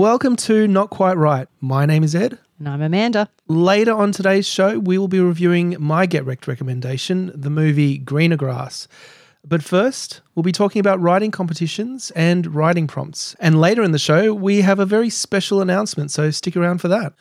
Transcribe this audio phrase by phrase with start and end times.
[0.00, 1.48] Welcome to Not Quite Write.
[1.60, 2.38] My name is Ed.
[2.58, 3.28] And I'm Amanda.
[3.48, 8.38] Later on today's show, we will be reviewing my Get Rec'd recommendation, the movie Greener
[8.38, 8.88] Grass.
[9.46, 13.36] But first, we'll be talking about writing competitions and writing prompts.
[13.40, 16.88] And later in the show, we have a very special announcement, so stick around for
[16.88, 17.12] that.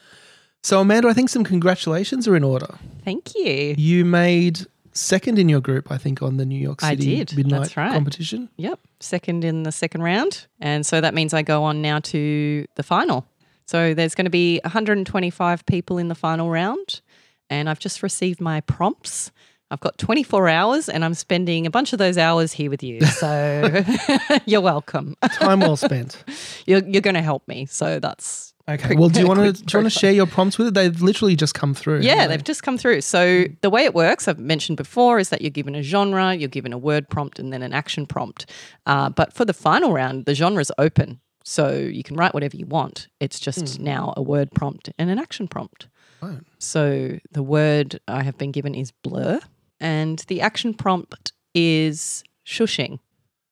[0.63, 2.79] So, Amanda, I think some congratulations are in order.
[3.03, 3.75] Thank you.
[3.77, 4.67] You made
[4.99, 7.25] second in your group, I think, on the New York City.
[7.35, 7.91] Midnight right.
[7.91, 8.49] competition.
[8.57, 8.79] Yep.
[8.99, 10.47] Second in the second round.
[10.59, 13.25] And so that means I go on now to the final.
[13.65, 17.01] So there's going to be 125 people in the final round.
[17.49, 19.31] And I've just received my prompts.
[19.71, 23.01] I've got 24 hours and I'm spending a bunch of those hours here with you.
[23.01, 23.83] So
[24.45, 25.15] you're welcome.
[25.33, 26.23] Time well spent.
[26.65, 27.67] You're, you're going to help me.
[27.67, 28.95] So that's Okay.
[28.95, 30.73] Well, do you want to do you want to share your prompts with it?
[30.75, 32.01] They've literally just come through.
[32.01, 33.01] Yeah, they've just come through.
[33.01, 36.49] So the way it works, I've mentioned before, is that you're given a genre, you're
[36.49, 38.45] given a word prompt, and then an action prompt.
[38.85, 42.67] Uh, but for the final round, the genre's open, so you can write whatever you
[42.67, 43.07] want.
[43.19, 45.87] It's just now a word prompt and an action prompt.
[46.21, 46.39] Right.
[46.59, 49.39] So the word I have been given is blur,
[49.79, 52.99] and the action prompt is shushing.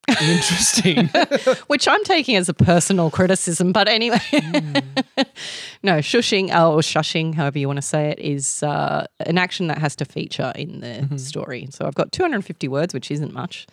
[0.08, 1.06] Interesting.
[1.66, 3.72] which I'm taking as a personal criticism.
[3.72, 4.20] But anyway,
[5.82, 9.66] no, shushing uh, or shushing, however you want to say it, is uh, an action
[9.68, 11.68] that has to feature in the story.
[11.70, 13.66] So I've got 250 words, which isn't much,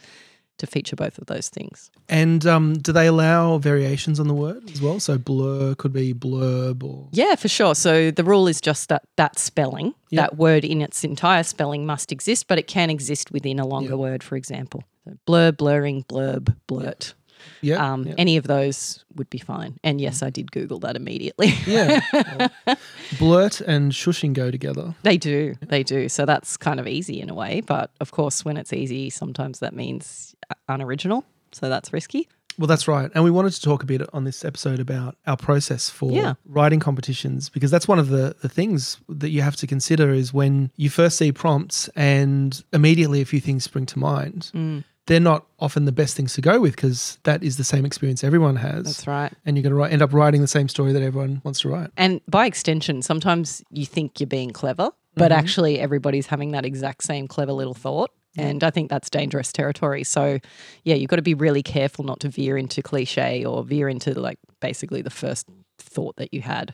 [0.58, 1.92] to feature both of those things.
[2.08, 5.02] and um, do they allow variations on the word as well?
[5.02, 7.75] So blur could be blurb or Yeah, for sure.
[7.75, 10.22] So the rule is just that that spelling, Yep.
[10.22, 13.92] that word in its entire spelling must exist, but it can exist within a longer
[13.92, 13.99] Yep.
[13.99, 14.83] word, for example.
[15.06, 17.14] So blur, blurring, blurb, blurt.
[17.61, 18.16] yeah, Um, yeah.
[18.17, 19.78] Any of those would be fine.
[19.84, 21.53] And yes, I did Google that immediately.
[21.67, 22.48] yeah.
[23.20, 24.95] Blurt and shushing go together.
[25.03, 25.56] They do.
[25.61, 26.09] They do.
[26.09, 27.61] So that's kind of easy in a way.
[27.61, 31.23] But of course, when it's easy, sometimes that means uh, unoriginal.
[31.52, 32.27] So that's risky.
[32.58, 33.11] Well, that's right.
[33.14, 36.36] And we wanted to talk a bit on this episode about our process for Yeah.
[36.45, 40.33] writing competitions because that's one of the, the things that you have to consider is
[40.33, 44.52] when you first see prompts and immediately a few things spring to mind.
[44.55, 44.83] Mm.
[45.08, 48.23] They're not often the best things to go with because that is the same experience
[48.23, 48.86] everyone has.
[48.86, 49.32] That's right.
[49.45, 51.70] And you're going to write, end up writing the same story that everyone wants to
[51.70, 51.92] write.
[51.95, 55.39] And by extension, sometimes you think you're being clever, but mm-hmm.
[55.39, 58.11] actually everybody's having that exact same clever little thought.
[58.38, 60.04] And I think that's dangerous territory.
[60.04, 60.39] So,
[60.83, 64.20] yeah, you've got to be really careful not to veer into cliche or veer into
[64.20, 66.73] like basically the first thought that you had.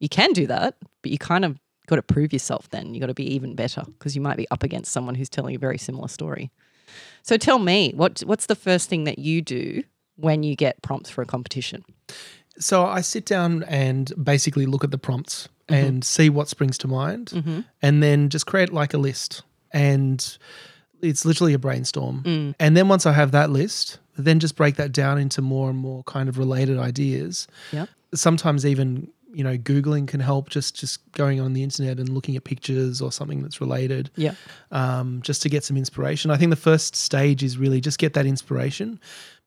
[0.00, 2.92] You can do that, but you kind of got to prove yourself then.
[2.92, 5.54] You got to be even better because you might be up against someone who's telling
[5.54, 6.50] a very similar story.
[7.22, 9.82] So tell me, what what's the first thing that you do
[10.16, 11.84] when you get prompts for a competition?
[12.58, 15.84] So I sit down and basically look at the prompts Mm-hmm.
[15.84, 19.42] and see what springs to mind and then just create like a list.
[19.72, 20.38] And
[21.02, 22.22] it's literally a brainstorm.
[22.22, 22.54] Mm.
[22.60, 25.76] And then once I have that list, then just break that down into more and
[25.76, 27.48] more kind of related ideas.
[27.72, 27.86] Yeah.
[28.14, 32.36] Sometimes even, you know, Googling can help just just going on the internet and looking
[32.36, 34.34] at pictures or something that's related Yeah.
[34.70, 36.30] um, just to get some inspiration.
[36.30, 38.98] I think the first stage is really just get that inspiration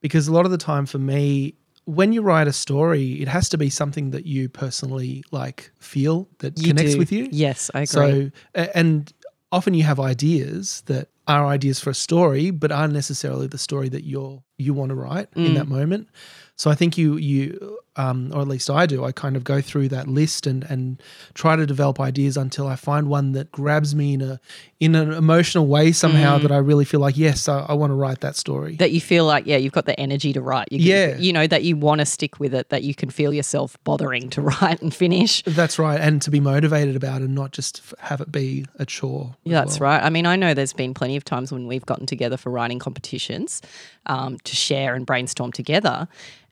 [0.01, 3.50] because a lot of the time for me, when you write a story, it has
[3.50, 6.97] to be something that you personally like feel that You connects do.
[7.00, 7.28] with you.
[7.31, 7.85] Yes, I agree.
[7.88, 8.31] So,
[8.75, 9.12] and
[9.51, 13.89] often you have ideas that are ideas for a story, but aren't necessarily the story
[13.89, 15.56] that you're you want to write in Mm.
[15.56, 16.09] that moment.
[16.57, 19.03] So I think you you um, or at least I do.
[19.03, 21.01] I kind of go through that list and and
[21.33, 24.39] try to develop ideas until I find one that grabs me in a
[24.79, 27.95] in an emotional way somehow that I really feel like yes, I, I want to
[27.95, 28.73] write that story.
[28.75, 28.77] Mm.
[28.77, 31.17] that you feel like yeah you've got the energy to write you can, Yeah.
[31.17, 34.29] you know that you want to stick with it that you can feel yourself bothering
[34.31, 37.81] to write and finish That's right, and to be motivated about it and not just
[37.99, 39.35] have it be a chore.
[39.43, 39.89] yeah, that's well.
[39.91, 40.03] right.
[40.03, 42.79] I mean, I know there's been plenty of times when we've gotten together for writing
[42.79, 43.61] competitions
[44.05, 46.07] um, to share and brainstorm together.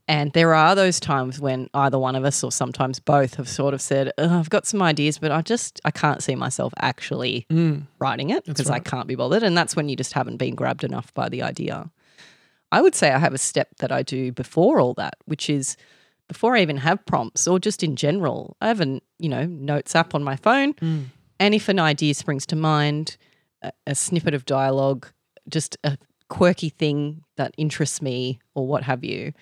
[0.09, 3.74] And there are those times when either one of us or sometimes both have sort
[3.74, 7.86] of said, I've got some ideas, but I just, I can't see myself actually mm.
[8.00, 9.44] writing it because I can't be bothered.
[9.44, 11.92] And that's when you just haven't been grabbed enough by the idea.
[12.71, 15.75] I would say I have a step that I do before all that, which is
[16.30, 19.94] before I even have prompts or just in general, I have a, you know, notes
[19.94, 20.74] app on my phone.
[20.75, 21.06] Mm.
[21.39, 23.18] And if an idea springs to mind,
[23.62, 25.07] a, a snippet of dialogue,
[25.50, 25.98] just a
[26.30, 29.33] quirky thing that interests me or what have you,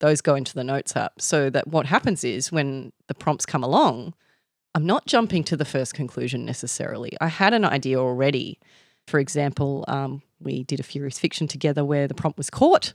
[0.00, 1.20] those go into the notes app.
[1.20, 4.14] So that what happens is when the prompts come along,
[4.74, 7.16] I'm not jumping to the first conclusion necessarily.
[7.20, 8.58] I had an idea already.
[9.06, 12.94] For example, um, we did a Furious Fiction together where the prompt was court.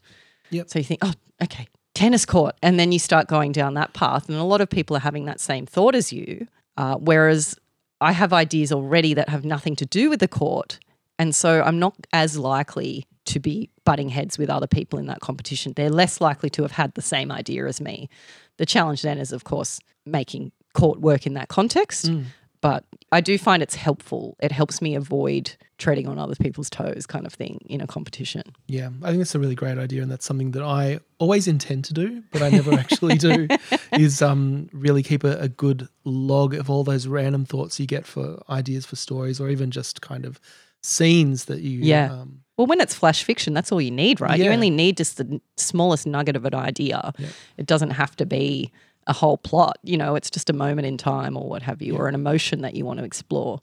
[0.51, 0.69] Yep.
[0.69, 1.13] So you think, oh,
[1.43, 2.55] okay, tennis court.
[2.61, 4.29] And then you start going down that path.
[4.29, 6.47] And a lot of people are having that same thought as you.
[6.77, 7.57] Uh, whereas
[8.01, 10.79] I have ideas already that have nothing to do with the court.
[11.17, 15.19] And so I'm not as likely to be butting heads with other people in that
[15.19, 15.73] competition.
[15.75, 18.09] They're less likely to have had the same idea as me.
[18.57, 22.05] The challenge then is, of course, making court work in that context.
[22.05, 22.25] Mm.
[22.61, 24.35] But I do find it's helpful.
[24.39, 28.41] It helps me avoid treading on other people's toes, kind of thing, in a competition.
[28.65, 31.85] Yeah, I think it's a really great idea, and that's something that I always intend
[31.85, 33.47] to do, but I never actually do.
[33.93, 38.05] Is um, really keep a, a, good log of all those random thoughts you get
[38.05, 40.39] for ideas for stories, or even just kind of
[40.81, 41.81] scenes that you.
[41.81, 42.11] Yeah.
[42.11, 44.37] Um, well, when it's flash fiction, that's all you need, right?
[44.37, 44.45] Yeah.
[44.45, 47.13] You only need just the smallest nugget of an idea.
[47.17, 47.27] Yeah.
[47.57, 48.71] It doesn't have to be
[49.07, 49.77] a whole plot.
[49.83, 51.99] You know, it's just a moment in time or what have you, yeah.
[51.99, 53.61] or an emotion that you want to explore.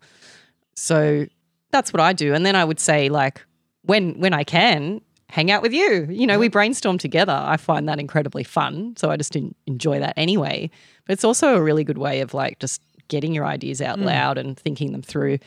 [0.75, 1.27] So
[1.71, 2.35] that's what I do.
[2.35, 3.45] And then I would say, like,
[3.83, 5.01] when when I can,
[5.33, 6.07] hang out with you.
[6.11, 7.33] You know, we brainstorm together.
[7.33, 8.95] I find that incredibly fun.
[8.99, 9.35] So I just
[9.67, 10.71] enjoy that anyway.
[11.07, 14.05] But it's also a really good way of like just getting your ideas out mm.
[14.05, 15.39] loud and thinking them through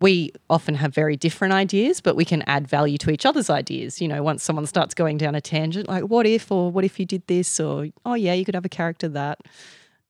[0.00, 4.00] we often have very different ideas, but we can add value to each other's ideas.
[4.00, 6.98] You know, once someone starts going down a tangent, like what if, or what if
[6.98, 9.40] you did this, or oh yeah, you could have a character that.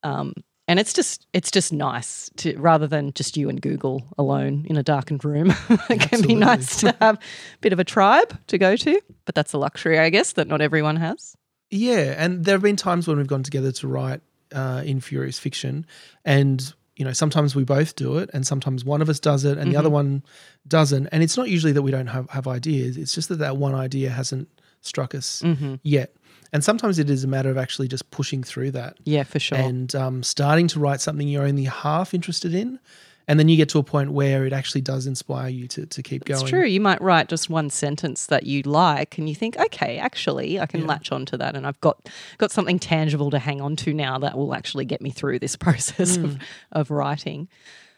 [0.03, 0.35] Um,
[0.69, 4.77] and it's just it's just nice to rather than just you and Google alone in
[4.77, 5.53] a darkened room.
[5.91, 9.35] it can be nice to have a bit of a tribe to go to, but
[9.35, 11.35] that's a luxury, I guess, that not everyone has.
[11.71, 14.21] Yeah, and there have been times when we've gone together to write
[14.55, 15.87] uh, in Furious Fiction,
[16.25, 19.52] and you know, sometimes we both do it and sometimes one of us does it
[19.52, 19.70] and mm-hmm.
[19.70, 19.94] the other mm-hmm.
[19.94, 20.25] one
[20.69, 21.06] doesn't.
[21.06, 23.75] And it's not usually that we don't have, have ideas, it's just that that one
[23.75, 24.50] idea hasn't
[24.82, 25.76] struck us mm-hmm.
[25.82, 26.14] yet.
[26.52, 28.99] And sometimes it is a matter of actually just pushing through that.
[29.05, 29.56] Yeah, for sure.
[29.56, 32.79] And um, starting to write something you're only half interested in
[33.31, 36.03] and then you get to a point where it actually does inspire you to, to
[36.03, 36.41] keep going.
[36.41, 36.65] It's true.
[36.65, 40.67] You might write just one sentence that you like and you think, okay, actually I
[40.67, 40.88] can yeah.
[40.88, 44.37] latch onto that and I've got got something tangible to hang on to now that
[44.37, 46.25] will actually get me through this process mm.
[46.25, 46.38] of,
[46.73, 47.47] of writing.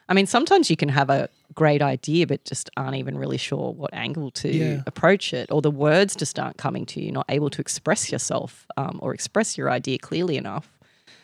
[0.07, 3.73] I mean, sometimes you can have a great idea, but just aren't even really sure
[3.73, 4.83] what angle to yeah.
[4.85, 8.67] approach it, or the words just aren't coming to you, not able to express yourself
[8.77, 10.77] um, or express your idea clearly enough.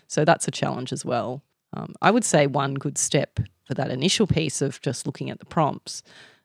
[0.07, 1.43] So that's a challenge as well.
[1.73, 3.39] Um, I would say one good step
[3.69, 6.01] for that initial piece of just looking at the prompts.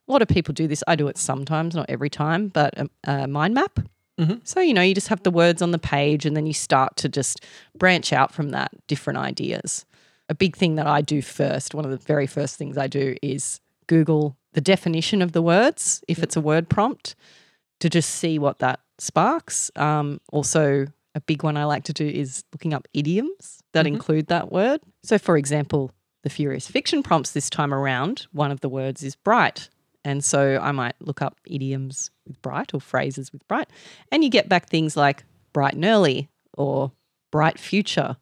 [0.06, 0.84] A lot of people do this.
[0.86, 3.80] I do it sometimes, not every time, but a, a mind map.
[4.20, 4.40] Mm-hmm.
[4.44, 6.96] So, you know, you just have the words on the page and then you start
[6.98, 7.42] to just
[7.74, 9.86] branch out from that different ideas.
[10.28, 13.16] A big thing that I do first, one of the very first things I do
[13.22, 17.16] is Google the definition of the words, if it's a word prompt,
[17.80, 19.70] to just see what that sparks.
[19.76, 23.94] Um, also, a big one I like to do is looking up idioms that mm-hmm.
[23.94, 24.82] include that word.
[25.02, 25.90] So, for example,
[26.24, 29.68] the Furious Fiction prompts this time around, one of the words is bright.
[30.04, 33.68] And so I might look up idioms with bright or phrases with bright.
[34.10, 36.92] And you get back things like bright and early or
[37.30, 38.16] bright future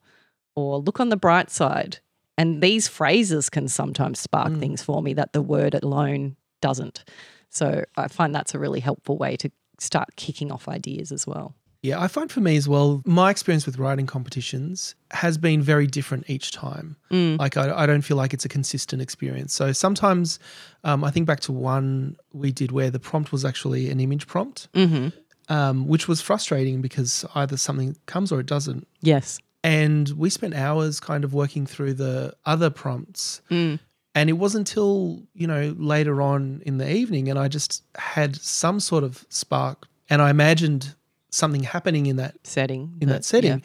[0.56, 1.98] or look on the bright side.
[2.36, 4.58] And these phrases can sometimes spark mm.
[4.58, 7.04] things for me that the word alone doesn't.
[7.50, 11.54] So I find that's a really helpful way to start kicking off ideas as well.
[11.82, 15.88] Yeah, I find for me as well, my experience with writing competitions has been very
[15.88, 16.96] different each time.
[17.10, 17.40] Mm.
[17.40, 19.52] Like, I, I, don't feel like it's a consistent experience.
[19.52, 20.38] So sometimes
[20.84, 24.28] um, I think back to one we did where the prompt was actually an image
[24.28, 25.08] prompt, mm-hmm.
[25.52, 28.86] um, which was frustrating because either something comes or it doesn't.
[29.00, 29.40] Yes.
[29.64, 33.42] And we spent hours kind of working through the other prompts.
[33.50, 33.80] Mm.
[34.14, 38.36] And it wasn't until, you know, later on in the evening and I just had
[38.36, 39.88] some sort of spark.
[40.08, 40.94] And I imagined
[41.32, 42.96] something happening in that setting.
[43.00, 43.50] In that, that setting.
[43.50, 43.58] Yeah.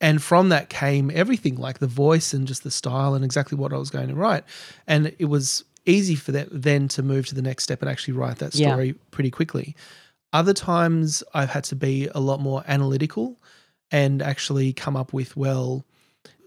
[0.00, 3.72] And from that came everything, like the voice and just the style and exactly what
[3.72, 4.44] I was going to write.
[4.86, 8.14] And it was easy for that then to move to the next step and actually
[8.14, 8.92] write that story yeah.
[9.10, 9.74] pretty quickly.
[10.32, 13.40] Other times I've had to be a lot more analytical
[13.90, 15.84] and actually come up with, well,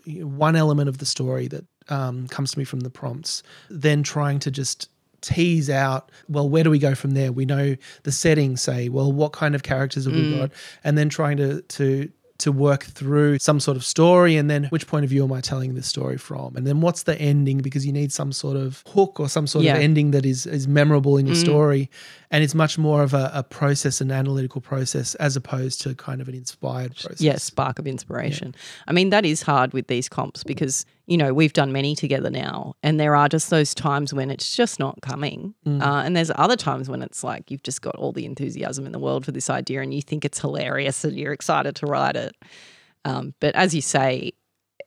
[0.05, 4.39] one element of the story that um, comes to me from the prompts, then trying
[4.39, 4.89] to just
[5.21, 7.31] tease out, well, where do we go from there?
[7.31, 10.31] We know the setting, say, well, what kind of characters have mm.
[10.31, 10.51] we got?
[10.83, 12.11] And then trying to to
[12.41, 15.41] to work through some sort of story and then which point of view am I
[15.41, 16.55] telling this story from?
[16.55, 19.63] And then what's the ending because you need some sort of hook or some sort
[19.63, 19.75] yeah.
[19.75, 21.41] of ending that is is memorable in your mm.
[21.41, 21.89] story.
[22.31, 26.21] And it's much more of a, a, process, an analytical process, as opposed to kind
[26.21, 27.19] of an inspired process.
[27.19, 28.53] Yeah, spark of inspiration.
[28.55, 28.83] Yeah.
[28.87, 32.29] I mean, that is hard with these comps because, you know, we've done many together
[32.29, 35.53] now, and there are just those times when it's just not coming.
[35.67, 35.81] Mm.
[35.81, 38.93] Uh, and there's other times when it's like you've just got all the enthusiasm in
[38.93, 42.15] the world for this idea and you think it's hilarious and you're excited to write
[42.15, 42.35] it.
[43.03, 44.31] Um, but as you say,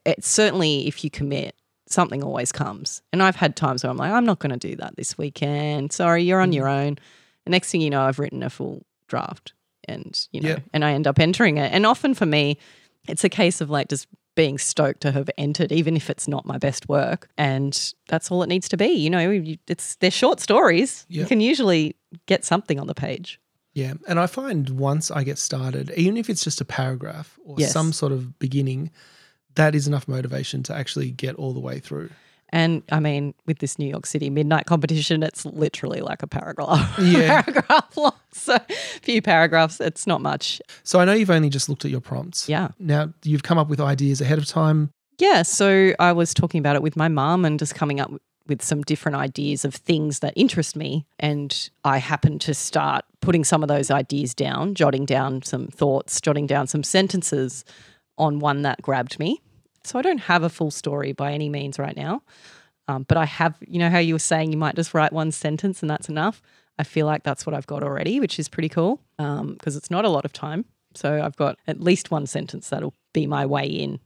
[0.03, 1.55] it's certainly if you commit,
[1.87, 3.01] something always comes.
[3.13, 5.91] And I've had times where I'm like, I'm not going to do that this weekend.
[5.91, 6.55] Sorry, you're on mm.
[6.55, 6.97] your own.
[7.45, 9.53] The next thing you know, I've written a full draft
[9.87, 10.59] and, you know, yeah.
[10.73, 11.71] and I end up entering it.
[11.71, 12.57] And often for me,
[13.07, 16.45] it's a case of like just being stoked to have entered, even if it's not
[16.45, 17.29] my best work.
[17.37, 18.87] And that's all it needs to be.
[18.87, 21.05] You know, it's they're short stories.
[21.07, 23.39] You can usually get something on the page.
[23.73, 23.93] Yeah.
[24.07, 27.71] And I find once I get started, even if it's just a paragraph or Yes.
[27.71, 28.89] some sort of beginning,
[29.55, 32.09] that is enough motivation to actually get all the way through.
[32.55, 36.97] And I mean, with this New York City midnight competition, it's literally like a paragraph.
[37.01, 37.41] Yeah.
[37.41, 38.13] paragraph long.
[38.31, 38.57] So
[39.01, 39.81] few paragraphs.
[39.81, 40.61] It's not much.
[40.83, 42.47] So I know you've only just looked at your prompts.
[42.47, 42.69] Yeah.
[42.79, 44.89] Now you've come up with ideas ahead of time.
[45.19, 45.41] Yeah.
[45.41, 48.09] So I was talking about it with my mum and just coming up
[48.47, 51.05] with some different ideas of things that interest me.
[51.19, 56.21] And I happened to start putting some of those ideas down, jotting down some thoughts,
[56.21, 57.65] jotting down some sentences
[58.17, 59.41] on one that grabbed me.
[59.85, 62.21] So I don't have a full story by any means right now.
[62.87, 65.31] Um, but I have, you know, how you were saying you might just write one
[65.31, 66.41] sentence and that's enough.
[66.77, 70.05] I feel like that's what I've got already, which is pretty cool because it's not
[70.05, 70.65] a lot of time.
[70.93, 73.99] So I've got at least one sentence that'll be my way in.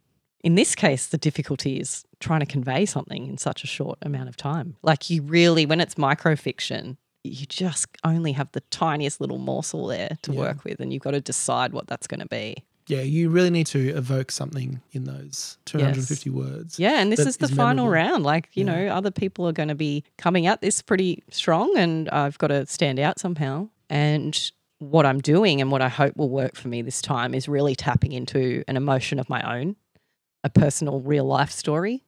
[0.43, 4.29] In this case, the difficulty is trying to convey something in such a short amount
[4.29, 4.77] of time.
[4.81, 6.95] Like you really, when it's microfiction,
[7.25, 10.39] you just only have the tiniest little morsel there to Yeah.
[10.39, 12.63] work with, and you've got to decide what that's going to be.
[12.89, 16.79] Yeah, you really need to evoke something in those 250 words.
[16.79, 18.23] Yeah, and this is the is final round.
[18.23, 18.71] Like, you Yeah.
[18.87, 22.47] know, other people are going to be coming at this pretty strong, and I've got
[22.47, 23.69] to stand out somehow.
[23.91, 27.47] And what I'm doing and what I hope will work for me this time is
[27.47, 29.75] really tapping into an emotion of my own,
[30.43, 32.03] a personal real life story,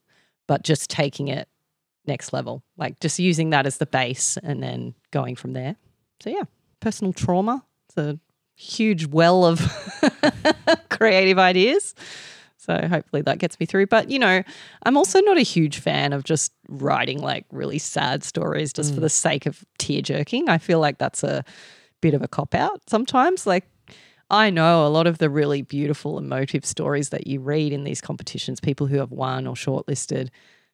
[0.48, 1.48] but just taking it
[2.06, 5.76] next level, like just using that as the base and then going from there.
[6.20, 6.42] So, yeah,
[6.80, 7.64] personal trauma.
[7.88, 8.18] It's a
[8.56, 9.60] huge well of
[10.90, 11.94] creative ideas.
[12.58, 13.86] So hopefully that gets me through.
[13.86, 14.42] But you know,
[14.84, 19.00] I'm also not a huge fan of just writing like really sad stories just for
[19.00, 20.48] the sake of tear jerking.
[20.48, 21.44] I feel like that's a
[22.00, 23.46] bit of a cop out sometimes.
[23.46, 23.66] Like
[24.30, 28.00] I know a lot of the really beautiful emotive stories that you read in these
[28.00, 30.28] competitions, people who have won or shortlisted,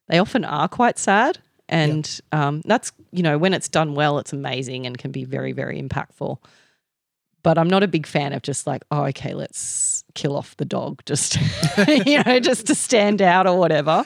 [0.07, 1.39] they often are quite sad.
[1.67, 5.51] And um, that's, you know, when it's done well, it's amazing and can be very,
[5.51, 6.37] very impactful
[7.43, 10.65] but I'm not a big fan of just like, oh, okay, let's kill off the
[10.65, 11.37] dog, just
[12.05, 14.03] you know, just to stand out or whatever.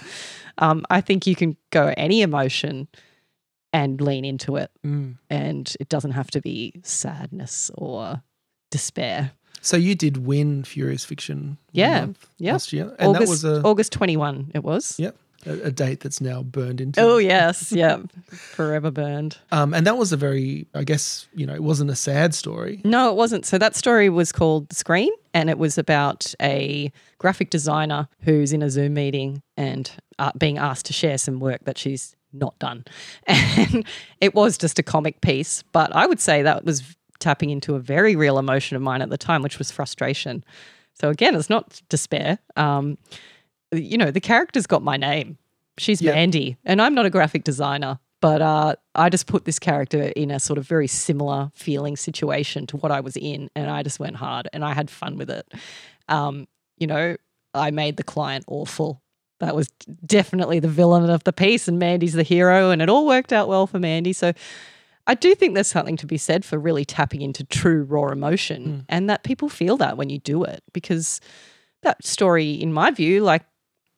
[0.60, 2.88] Um, I think you can go any emotion
[3.72, 5.18] and lean into it, Mm.
[5.30, 8.22] and it doesn't have to be sadness or
[8.70, 9.32] despair.
[9.62, 12.52] So you did win Furious Fiction Yeah, yeah.
[12.54, 12.94] last year.
[13.00, 15.00] And August, that was a, August 21, it was.
[15.00, 17.02] yep, a, a date that's now burned into.
[17.02, 17.98] Oh yes, yeah,
[18.30, 19.38] forever burned.
[19.52, 22.82] Um, and that was a very, I guess, you know, it wasn't a sad story.
[22.84, 23.46] No, it wasn't.
[23.46, 28.54] So that story was called The Screen, and it was about a graphic designer who's
[28.54, 32.58] in a Zoom meeting and uh, being asked to share some work that she's not
[32.60, 32.86] done.
[33.28, 33.86] And
[34.20, 37.80] it was just a comic piece, but I would say that was tapping into a
[37.80, 40.44] very real emotion of mine at the time, which was frustration.
[40.94, 42.40] So again, it's not despair.
[42.56, 42.98] Um,
[43.74, 45.38] you know, the character's got my name.
[45.78, 46.14] She's Yeah.
[46.14, 50.32] Mandy, and I'm not a graphic designer, but uh, I just put this character in
[50.32, 54.00] a sort of very similar feeling situation to what I was in, and I just
[54.00, 55.52] went hard and I had fun with it.
[56.08, 57.18] Um, you know,
[57.54, 59.02] I made the client awful.
[59.40, 59.68] That was
[60.06, 63.48] definitely the villain of the piece, and Mandy's the hero, and it all worked out
[63.48, 64.14] well for Mandy.
[64.14, 64.34] So
[65.06, 68.86] I do think there's something to be said for really tapping into true raw emotion
[68.88, 71.20] and that people feel that when you do it because
[71.82, 73.44] that story, in my view, like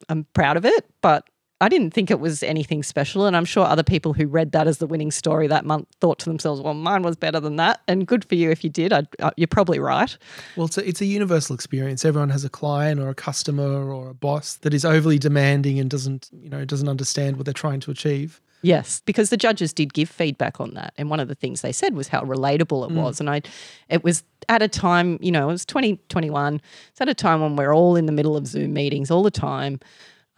[0.10, 1.30] I'm proud of it, but
[1.62, 3.26] I didn't think it was anything special.
[3.26, 6.20] And I'm sure other people who read that as the winning story that month thought
[6.20, 7.82] to themselves, well, mine was better than that.
[7.88, 8.92] And good for you if you did.
[8.92, 10.18] I, uh, you're probably right.
[10.58, 12.04] Well, it's a, it's a universal experience.
[12.04, 15.90] Everyone has a client or a customer or a boss that is overly demanding and
[15.90, 18.42] doesn't, you know, doesn't understand what they're trying to achieve.
[18.66, 21.72] Yes, because the judges did give feedback on that, and one of the things they
[21.72, 23.44] said was how relatable it was, and I,
[23.90, 26.60] it was at a time, you know, it was twenty twenty one.
[26.90, 29.30] It's at a time when we're all in the middle of Zoom meetings all the
[29.30, 29.82] time,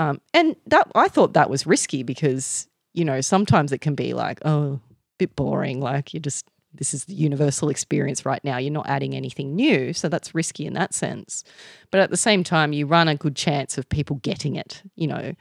[0.01, 4.13] um, and that I thought that was risky because you know sometimes it can be
[4.13, 4.79] like oh, a
[5.19, 8.57] bit boring, like you just this is the universal experience right now.
[8.57, 11.45] You're not adding anything new, so that's risky in that sense.
[11.91, 15.07] But at the same time, you run a good chance of people getting it, you
[15.07, 15.33] know.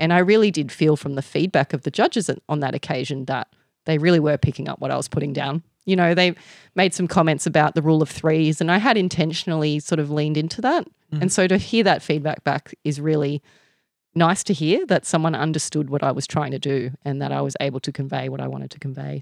[0.00, 3.48] And I really did feel from the feedback of the judges on that occasion that
[3.84, 5.62] they really were picking up what I was putting down.
[5.84, 6.34] You know, they
[6.74, 10.38] made some comments about the rule of threes, and I had intentionally sort of leaned
[10.38, 10.86] into that.
[11.12, 11.22] Mm.
[11.22, 13.42] And so to hear that feedback back is really
[14.14, 17.42] nice to hear that someone understood what I was trying to do and that I
[17.42, 19.20] was able to convey what I wanted to convey.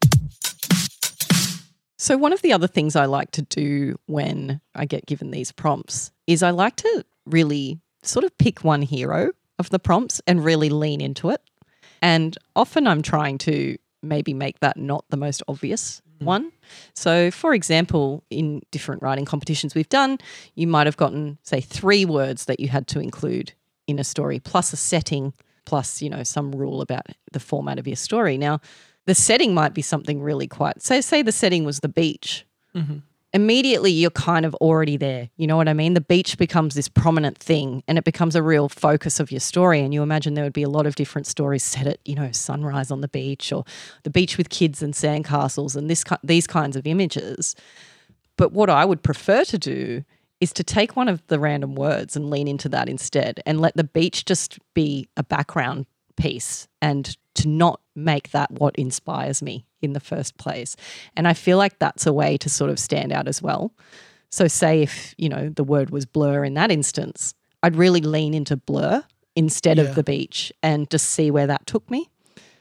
[2.00, 5.50] So, one of the other things I like to do when I get given these
[5.50, 10.44] prompts is I like to really sort of pick one hero of the prompts and
[10.44, 11.42] really lean into it.
[12.00, 16.26] And often I'm trying to maybe make that not the most obvious mm.
[16.26, 16.52] one.
[16.94, 20.18] So, for example, in different writing competitions we've done,
[20.54, 23.52] you might have gotten, say, three words that you had to include
[23.86, 25.32] in a story, plus a setting,
[25.64, 28.38] plus, you know, some rule about the format of your story.
[28.38, 28.60] Now,
[29.06, 32.46] the setting might be something really quite, say, say the setting was the beach.
[32.76, 32.98] Mm-hmm.
[33.32, 35.28] Immediately you're kind of already there.
[35.36, 35.94] You know what I mean?
[35.94, 39.80] The beach becomes this prominent thing and it becomes a real focus of your story.
[39.80, 42.32] And you imagine there would be a lot of different stories set at, you know,
[42.32, 43.64] sunrise on the beach or
[44.02, 47.54] the beach with kids and sandcastles and this these kinds of images.
[48.36, 50.04] But what I would prefer to do
[50.40, 53.76] is to take one of the random words and lean into that instead and let
[53.76, 55.86] the beach just be a background
[56.18, 60.76] piece and to not make that what inspires me in the first place.
[61.16, 63.72] And I feel like that's a way to sort of stand out as well.
[64.30, 68.34] So, say if, you know, the word was blur in that instance, I'd really lean
[68.34, 69.84] into blur instead Yeah.
[69.84, 72.10] of the beach and just see where that took me.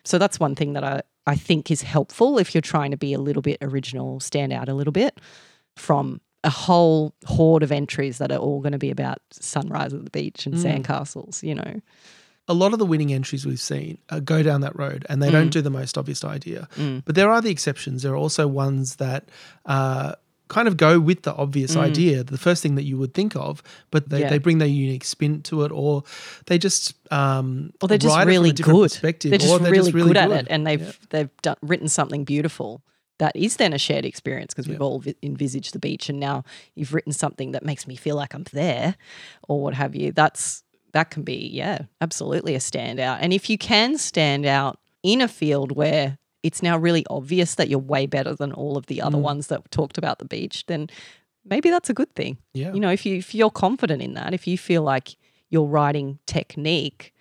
[0.05, 3.13] So, that's one thing that I, I think is helpful if you're trying to be
[3.13, 5.19] a little bit original, stand out a little bit
[5.75, 10.05] from a whole horde of entries that are all going to be about sunrise at
[10.05, 10.63] the beach and mm.
[10.63, 11.81] sandcastles, you know.
[12.47, 15.27] A lot of the winning entries we've seen uh, go down that road and they
[15.29, 15.31] Mm.
[15.33, 16.67] don't do the most obvious idea.
[17.05, 18.03] But there are the exceptions.
[18.03, 19.29] There are also ones that
[19.65, 20.13] uh,
[20.47, 23.61] kind of go with the obvious idea, the first thing that you would think of,
[23.91, 24.21] but they, Mm.
[24.21, 24.29] Yeah.
[24.29, 26.03] they bring their unique spin to it or
[26.45, 26.93] they just.
[27.11, 28.83] Um, Or they're just write it from a really good.
[28.91, 30.37] perspective, They're just, or really, good, at good.
[30.39, 32.81] it, and they've they've done, written something beautiful
[33.19, 36.43] that is then a shared experience because we've all vi- envisaged the beach, and now
[36.75, 38.95] you've written something that makes me feel like I'm there,
[39.49, 40.11] or what have you.
[40.13, 40.63] That's
[40.93, 43.19] that can be yeah, absolutely a standout.
[43.21, 47.69] And if you can stand out in a field where it's now really obvious that
[47.69, 49.21] you're way better than all of the other mm.
[49.21, 50.89] ones that talked about the beach, then
[51.45, 52.37] maybe that's a good thing.
[52.53, 52.73] Yeah.
[52.73, 55.15] You know, if you if you're confident in that, if you feel like
[55.49, 57.13] your writing technique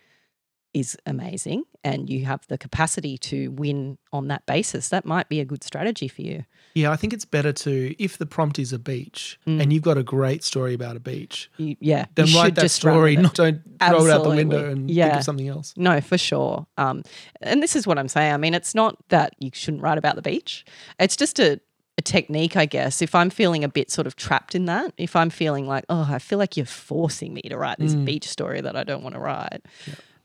[0.74, 5.40] is amazing and you have the capacity to win on that basis, that might be
[5.40, 6.44] a good strategy for you.
[6.74, 9.96] Yeah, I think it's better to, if the prompt is a beach and you've got
[9.96, 12.32] a great story about a beach, You, yeah, then Mm.
[12.34, 14.72] you write that story, not don't throw it out the window Absolutely.
[14.72, 15.72] and think of something else.
[15.76, 16.66] No, for sure.
[16.76, 17.02] Um,
[17.40, 18.32] and this is what I'm saying.
[18.34, 20.64] I mean, it's not that you shouldn't write about the beach.
[21.00, 21.60] It's just a,
[21.98, 23.00] a technique, I guess.
[23.00, 26.06] If I'm feeling a bit sort of trapped in that, if I'm feeling like, oh,
[26.10, 29.14] I feel like you're forcing me to write this beach story that I don't want
[29.14, 29.62] to write,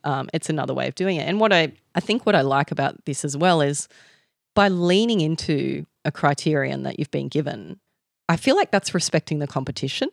[0.04, 1.28] um, it's another way of doing it.
[1.28, 3.88] And what I, I think what I like about this as well is
[4.56, 7.80] by leaning into a criterion that you've been given,
[8.28, 10.10] I feel like that's respecting the competition.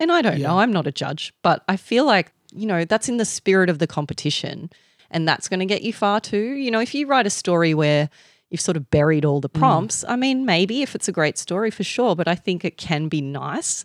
[0.00, 0.48] And I don't Yeah.
[0.48, 3.68] know, I'm not a judge, but I feel like, you know, that's in the spirit
[3.70, 4.70] of the competition
[5.10, 6.52] and that's going to get you far too.
[6.54, 8.08] You know, if you write a story where
[8.50, 11.70] you've sort of buried all the prompts, I mean, maybe if it's a great story
[11.70, 13.84] for sure, but I think it can be nice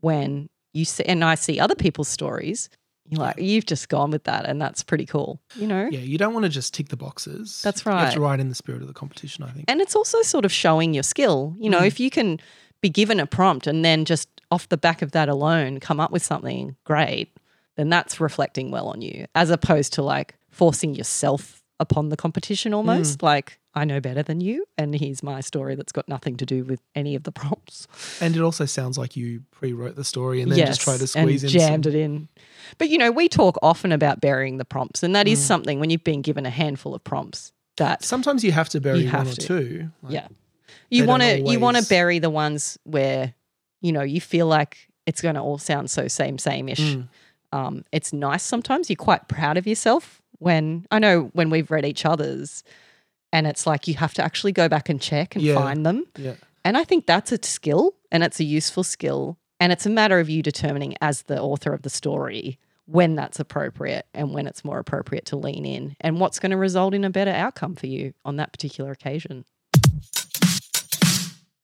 [0.00, 2.68] when you see, and I see other people's stories,
[3.08, 5.88] you're like, you've just gone with that and that's pretty cool, you know?
[5.90, 7.60] Yeah, you don't want to just tick the boxes.
[7.62, 7.94] That's right.
[7.94, 8.30] You have to right.
[8.30, 9.66] write in the spirit of the competition, I think.
[9.68, 11.54] And it's also sort of showing your skill.
[11.58, 11.86] You know, mm.
[11.86, 12.40] if you can
[12.80, 16.10] be given a prompt and then just off the back of that alone come up
[16.10, 17.36] with something great,
[17.76, 22.72] then that's reflecting well on you, as opposed to like forcing yourself upon the competition
[22.74, 23.22] almost.
[23.22, 26.64] Like, I know better than you, and here's my story that's got nothing to do
[26.64, 27.88] with any of the prompts.
[28.20, 31.42] And it also sounds like you pre-wrote the story and then just tried to squeeze
[31.42, 32.28] and in jammed some- it in.
[32.78, 35.90] But you know, we talk often about burying the prompts, and that is something when
[35.90, 39.32] you've been given a handful of prompts that Sometimes you have to bury have one
[39.32, 39.46] or to.
[39.46, 39.90] two.
[40.02, 40.28] Like, yeah.
[40.90, 43.34] You want to you want to bury the ones where
[43.80, 46.78] you know you feel like it's going to all sound so same same ish.
[46.80, 47.08] Mm.
[47.52, 48.88] Um, it's nice sometimes.
[48.88, 52.62] You're quite proud of yourself when I know when we've read each other's,
[53.32, 55.54] and it's like you have to actually go back and check and Yeah.
[55.54, 56.04] find them.
[56.16, 56.34] Yeah.
[56.64, 59.38] And I think that's a skill and it's a useful skill.
[59.60, 63.40] And it's a matter of you determining as the author of the story when that's
[63.40, 67.04] appropriate and when it's more appropriate to lean in and what's going to result in
[67.04, 69.44] a better outcome for you on that particular occasion.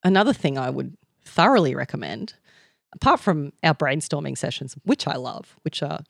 [0.02, 2.34] Another thing I would thoroughly recommend,
[2.94, 6.00] apart from our brainstorming sessions, which I love, which are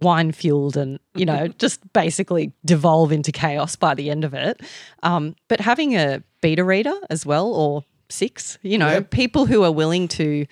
[0.00, 4.60] wine fueled and, you know, just basically devolve into chaos by the end of it.
[5.02, 9.10] Um, but having a beta reader as well, or six, you know, Yep.
[9.10, 10.46] people who are willing to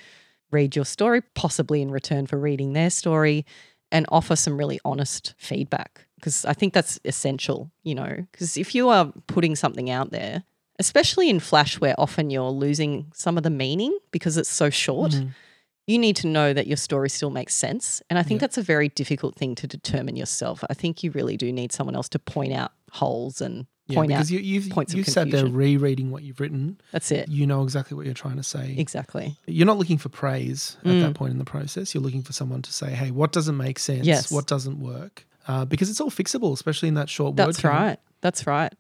[0.51, 3.45] read your story, possibly in return for reading their story,
[3.93, 6.07] and offer some really honest feedback.
[6.17, 10.45] Because I think that's essential, you know, because if you are putting something out there,
[10.79, 15.13] especially in Flash, where often you're losing some of the meaning because it's so short,
[15.13, 15.29] Mm-hmm.
[15.87, 18.03] You need to know that your story still makes sense.
[18.11, 18.47] And I think Yeah.
[18.49, 20.65] that's a very difficult thing to determine yourself.
[20.69, 24.11] I think you really do need someone else to point out holes and Yeah, point
[24.13, 26.81] out because you, you've, points of you've sat there rereading what you've written.
[26.91, 27.29] that's it.
[27.29, 28.75] You know exactly what you're trying to say.
[28.77, 29.37] Exactly.
[29.47, 31.01] You're not looking for praise at Mm.
[31.03, 31.95] that point in the process.
[31.95, 34.05] You're looking for someone to say, hey, what doesn't make sense?
[34.07, 34.33] Yes.
[34.33, 35.25] What doesn't work?
[35.47, 37.99] Uh, because it's all fixable, especially in that short word That's right.
[38.23, 38.73] That's right.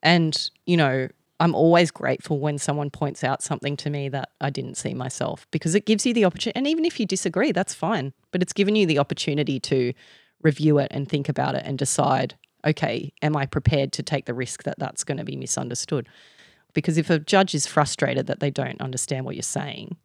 [0.00, 1.08] And, you know,
[1.42, 5.44] I'm always grateful when someone points out something to me that I didn't see myself
[5.50, 6.56] because it gives you the opportunity.
[6.56, 8.12] And even if you disagree, that's fine.
[8.30, 9.92] But it's given you the opportunity to
[10.42, 14.34] review it and think about it and decide, okay, am I prepared to take the
[14.34, 16.08] risk that that's going to be misunderstood?
[16.74, 19.96] Because if a judge is frustrated that they don't understand what you're saying,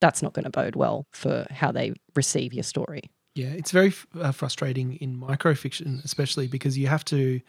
[0.00, 3.12] that's not going to bode well for how they receive your story.
[3.36, 7.40] Yeah, it's very uh, frustrating in microfiction, especially because you have to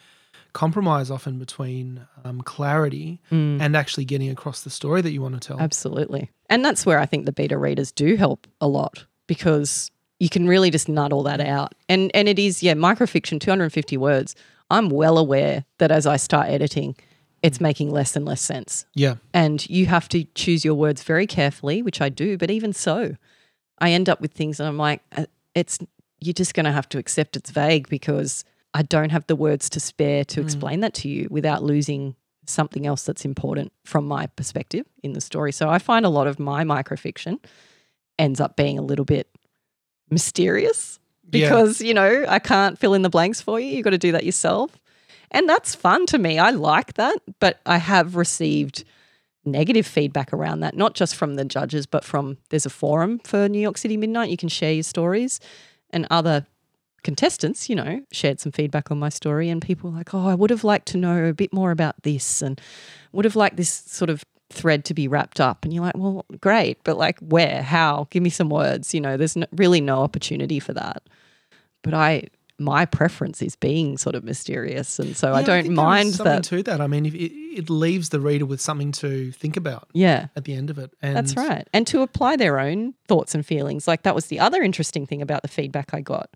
[0.54, 3.62] compromise often between um, clarity Mm.
[3.62, 5.60] and actually getting across the story that you want to tell.
[5.60, 6.30] Absolutely.
[6.50, 10.48] And that's where I think the beta readers do help a lot because you can
[10.48, 11.74] really just nut all that out.
[11.90, 14.36] And and it is, yeah, microfiction, 250 words.
[14.70, 16.96] I'm well aware that as I start editing,
[17.42, 18.86] it's making less and less sense.
[18.94, 22.72] Yeah, And you have to choose your words very carefully, which I do, but even
[22.72, 23.16] so,
[23.80, 25.80] I end up with things and I'm like, uh, it's
[26.20, 29.70] you're just going to have to accept it's vague because I don't have the words
[29.72, 30.44] to spare to mm.
[30.44, 35.22] explain that to you without losing something else that's important from my perspective in the
[35.22, 35.52] story.
[35.52, 37.40] So I find a lot of my microfiction
[38.18, 39.28] ends up being a little bit
[40.10, 41.00] mysterious
[41.32, 41.50] Yeah.
[41.50, 43.68] because, you know, I can't fill in the blanks for you.
[43.68, 44.72] You've got to do that yourself.
[45.32, 46.40] And that's fun to me.
[46.40, 48.84] I like that, but I have received
[49.46, 53.48] negative feedback around that, not just from the judges, but from there's a forum for
[53.48, 54.30] New York City Midnight.
[54.30, 55.40] You can share your stories,
[55.92, 56.46] and other
[57.04, 60.36] contestants, you know, shared some feedback on my story, and people were like, "Oh, I
[60.36, 62.60] would have liked to know a bit more about this, and
[63.12, 66.26] would have liked this sort of thread to be wrapped up." And you're like, "Well,
[66.40, 67.64] great, but like, where?
[67.64, 68.08] How?
[68.10, 71.04] Give me some words." You know, there's no, really no opportunity for that.
[71.84, 72.28] But I.
[72.60, 76.44] My preference is being sort of mysterious, and so I don't is mind something that.
[76.44, 76.80] to that.
[76.80, 80.44] I mean, if it, it leaves the reader with something to think about Yeah, at
[80.44, 80.94] the end of it.
[81.02, 81.68] And That's right.
[81.74, 83.88] And to apply their own thoughts and feelings.
[83.88, 86.30] Like that was the other interesting thing about the feedback I got.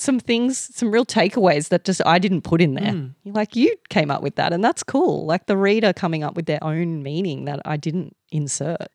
[0.00, 2.92] Some things, some real takeaways that just I didn't put in there.
[2.92, 3.14] Mm.
[3.24, 5.26] Like, you came up with that, and that's cool.
[5.26, 8.86] Like the reader coming up with their own meaning that I didn't insert.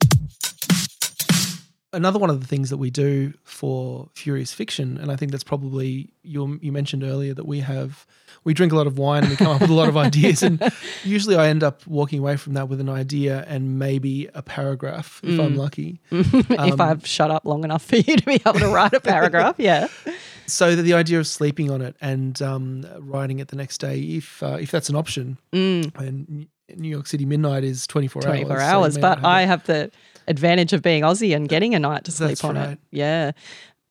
[1.94, 5.44] Another one of the things that we do for Furious Fiction, and I think that's
[5.44, 6.60] probably you.
[6.62, 8.06] You mentioned earlier that we have
[8.44, 10.42] we drink a lot of wine and we come up with a lot of ideas,
[10.44, 10.62] and
[11.04, 15.22] usually I end up walking away from that with an idea and maybe a paragraph
[15.24, 15.58] if I'm Mm.
[15.58, 16.02] lucky.
[16.12, 19.00] if Um, I've shut up long enough for you to be able to write a
[19.00, 19.88] paragraph, yeah.
[20.46, 24.00] So that the idea of sleeping on it and um, writing it the next day,
[24.02, 28.30] if uh, if that's an option, Mm, and New York City midnight is 24 hours.
[28.30, 28.96] 24 hours.
[28.96, 29.92] may But have I have the
[30.28, 32.70] advantage of being Aussie and getting a night to sleep That's on right.
[32.72, 32.80] it.
[32.92, 33.32] Yeah.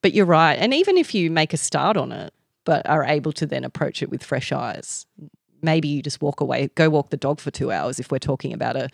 [0.01, 0.55] But you're right.
[0.55, 2.33] And even if you make a start on it,
[2.65, 5.05] but are able to then approach it with fresh eyes,
[5.61, 8.53] maybe you just walk away, go walk the dog for two hours if we're talking
[8.53, 8.89] about a.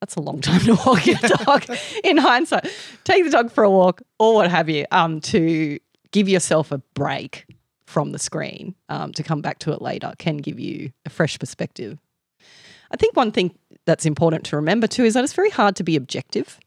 [0.00, 1.66] That's a long time to walk your dog
[2.04, 2.66] in hindsight.
[3.04, 5.78] Take the dog for a walk or what have you um, to
[6.10, 7.46] give yourself a break
[7.90, 11.38] from the screen um, to come back to it later can give you a fresh
[11.38, 11.98] perspective.
[12.92, 15.82] I think one thing that's important to remember too is that it's very hard to
[15.82, 16.58] be objective.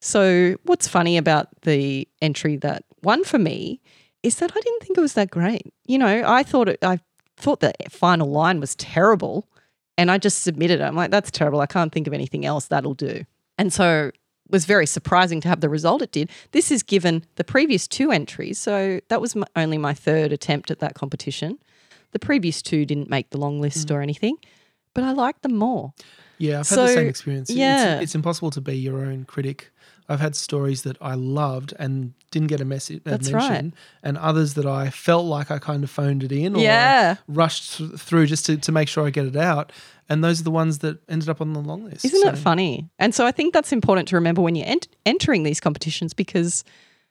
[0.00, 3.80] So, what's funny about the entry that won for me
[4.22, 5.72] is that I didn't think it was that great.
[5.86, 7.00] You know, I thought it, I
[7.36, 9.48] thought the final line was terrible,
[9.96, 10.84] and I just submitted it.
[10.84, 11.60] I'm like, that's terrible.
[11.60, 13.24] I can't think of anything else that'll do.
[13.58, 16.30] And so, it was very surprising to have the result it did.
[16.52, 20.70] This is given the previous two entries, so that was my, only my third attempt
[20.70, 21.58] at that competition.
[22.12, 23.94] The previous two didn't make the long list mm.
[23.94, 24.36] or anything,
[24.94, 25.92] but I liked them more.
[26.38, 27.50] Yeah, I've had the same experience.
[27.50, 28.00] It's- yeah.
[28.00, 29.72] It's, impossible to be your own critic.
[30.08, 34.16] I've had stories that I loved and didn't get a message a That's mention, and
[34.18, 37.16] others that I felt like I kind of phoned it in or Yeah.
[37.28, 39.72] rushed th- through just to, to make sure I get it out.
[40.08, 42.04] And those are the ones that ended up on the long list.
[42.04, 42.88] Isn't it So- funny?
[42.98, 46.62] And so I think that's important to remember when you're ent- entering these competitions because,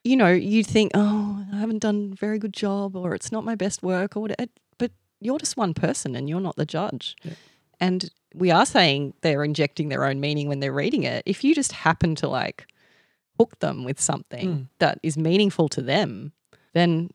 [0.05, 3.43] you know, you think, oh, I haven't done a very good job or it's not
[3.43, 4.49] my best work or whatever.
[4.77, 7.15] But you're just one person and you're not the judge.
[7.23, 7.33] Yeah.
[7.81, 11.23] And we are saying they're injecting their own meaning when they're reading it.
[11.25, 12.67] If you just happen to like
[13.39, 14.67] hook them with something Mm.
[14.79, 16.31] that is meaningful to them,
[16.73, 17.09] then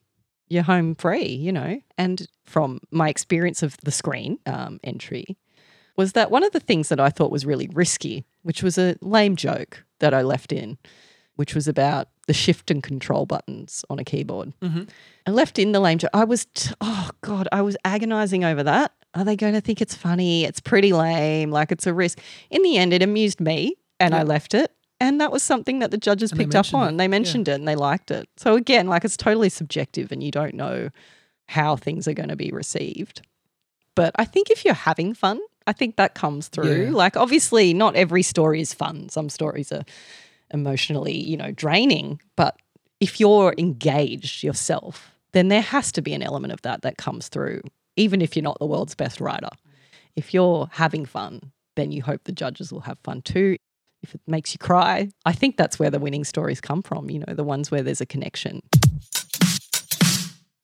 [0.48, 1.80] you're home free, you know?
[1.96, 5.36] And from my experience of the screen um, entry,
[5.96, 8.96] was that one of the things that I thought was really risky, which was a
[9.00, 10.78] lame joke that I left in,
[11.36, 14.52] which was about the shift and control buttons on a keyboard.
[14.60, 14.88] Mhm.
[15.26, 16.10] I left in the lame joke.
[16.14, 18.92] I was, t- oh God, I was agonizing over that.
[19.14, 20.44] Are they going to think it's funny?
[20.44, 22.18] It's pretty lame, like it's a risk.
[22.50, 24.72] In the end, it amused me and I left it.
[25.00, 26.86] And that was something that the judges And picked up mentioned it.
[26.86, 26.96] on.
[26.98, 28.28] They mentioned it and they liked it.
[28.36, 30.90] So again, like it's totally subjective and you don't know
[31.48, 33.22] how things are going to be received.
[33.94, 36.84] But I think if you're having fun, I think that comes through.
[36.84, 36.90] Yeah.
[36.90, 39.08] Like obviously not every story is fun.
[39.08, 39.84] Some stories are
[40.52, 42.56] emotionally, you know, draining, but
[43.00, 47.28] if you're engaged yourself, then there has to be an element of that that comes
[47.28, 47.62] through
[47.96, 49.50] even if you're not the world's best writer.
[50.16, 53.56] If you're having fun, then you hope the judges will have fun too.
[54.02, 57.18] If it makes you cry, I think that's where the winning stories come from, you
[57.26, 58.62] know, the ones where there's a connection.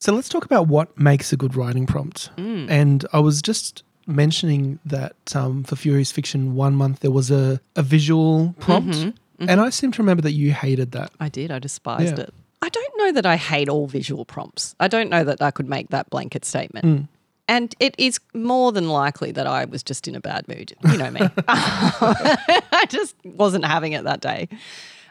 [0.01, 2.31] So let's talk about what makes a good writing prompt.
[2.37, 2.71] Mm.
[2.71, 7.61] And I was just mentioning that um, for Furious Fiction, one month there was a,
[7.75, 8.95] a visual prompt.
[8.97, 9.15] Mhm.
[9.41, 11.11] And I seem to remember that you hated that.
[11.21, 11.51] I did.
[11.51, 12.25] I despised Yeah.
[12.25, 12.35] it.
[12.63, 14.75] I don't know that I hate all visual prompts.
[14.81, 16.87] I don't know that I could make that blanket statement.
[16.87, 17.09] Mm.
[17.49, 20.73] And it is more than likely that I was just in a bad mood.
[20.91, 21.21] You know me.
[21.49, 24.49] I just wasn't having it that day.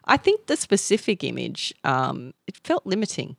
[0.08, 3.38] I think the specific image, um, it felt limiting.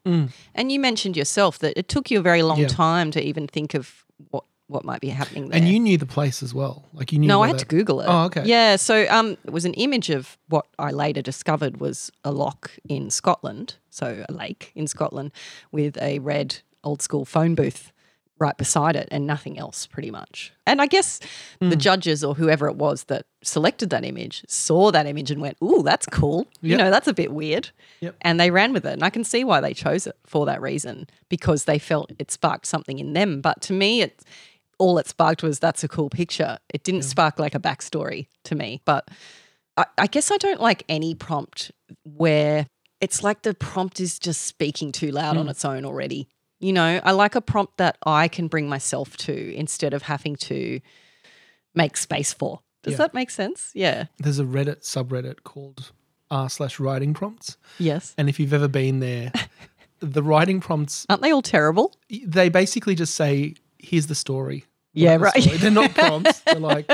[0.55, 2.63] And you mentioned yourself that it took you a very long Mm.
[2.63, 2.69] Yeah.
[2.69, 5.59] time to even think of what, what might be happening there.
[5.61, 6.85] And you knew the place as well.
[6.95, 7.29] Like you knew.
[7.29, 8.07] No, I had to Google it.
[8.09, 8.45] Oh, okay.
[8.45, 12.71] Yeah, so um, it was an image of what I later discovered was a loch
[12.89, 15.31] in Scotland, so a lake in Scotland,
[15.71, 17.93] with a red old school phone booth
[18.39, 20.53] right beside it and nothing else, pretty much.
[20.67, 21.21] And I guess
[21.61, 21.71] Hmm.
[21.71, 25.57] the judges or whoever it was that selected that image saw that image and went,
[25.63, 26.47] "Ooh, that's cool.
[26.61, 27.71] You know, that's a bit weird."
[28.01, 28.17] Yep.
[28.21, 30.61] And they ran with it, and I can see why they chose it for that
[30.61, 33.41] reason because they felt it sparked something in them.
[33.41, 34.25] But to me, it's
[34.79, 36.59] all it sparked was that's a cool picture.
[36.75, 38.83] It didn't spark like a backstory to me.
[38.85, 39.09] But
[39.79, 41.71] I, I guess I don't like any prompt
[42.05, 42.67] where
[43.01, 46.29] it's like the prompt is just speaking too loud on its own already.
[46.59, 50.37] You know, I like a prompt that I can bring myself to instead of having
[50.37, 50.81] to
[51.75, 52.61] make space for.
[52.83, 52.99] Does Yeah.
[52.99, 53.71] that make sense?
[53.75, 54.07] Yeah.
[54.19, 55.93] There's a Reddit subreddit called
[56.31, 58.15] r slash writing prompts, Yes.
[58.19, 59.33] and if you've ever been there,
[60.01, 61.95] the writing prompts Aren't they all terrible?
[62.25, 65.43] they basically just say, "Here's the story." Yeah, Write the right.
[65.43, 65.57] story.
[65.59, 66.41] They're not prompts.
[66.41, 66.91] They're like,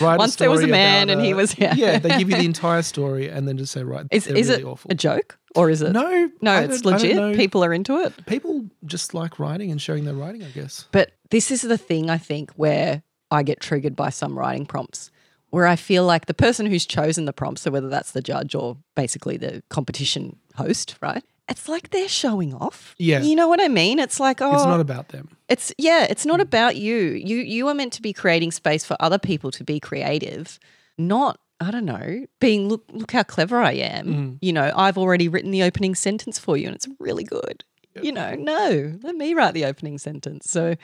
[0.00, 1.74] write a Once there was a man and he was- yeah.
[1.74, 1.98] yeah.
[1.98, 4.66] They give you the entire story and then just say, "Right." Is, is really it
[4.66, 4.90] awful.
[4.90, 5.92] a joke or is it?
[5.92, 7.36] No, No, it's don't- I don't legit.
[7.36, 8.12] People are into it.
[8.26, 10.42] people just like writing and sharing their writing.
[10.42, 10.86] I guess.
[10.92, 15.10] But this is the thing I think where I get triggered by some writing prompts
[15.50, 18.56] where I feel like the person who's chosen the prompt, so whether that's the judge
[18.56, 21.22] or basically the competition host, right?
[21.48, 22.94] It's like they're showing off.
[22.98, 23.20] Yeah.
[23.20, 23.98] You know what I mean?
[23.98, 25.36] It's like, oh, It's not about them.
[25.48, 26.96] it's yeah, it's not about you.
[26.96, 30.58] You you are meant to be creating space for other people to be creative,
[30.96, 34.06] not I don't know, being look look how clever I am.
[34.06, 34.38] Mm.
[34.40, 37.64] You know, I've already written the opening sentence for you and it's really good.
[38.02, 40.50] You know, no, let me write the opening sentence.
[40.50, 40.74] So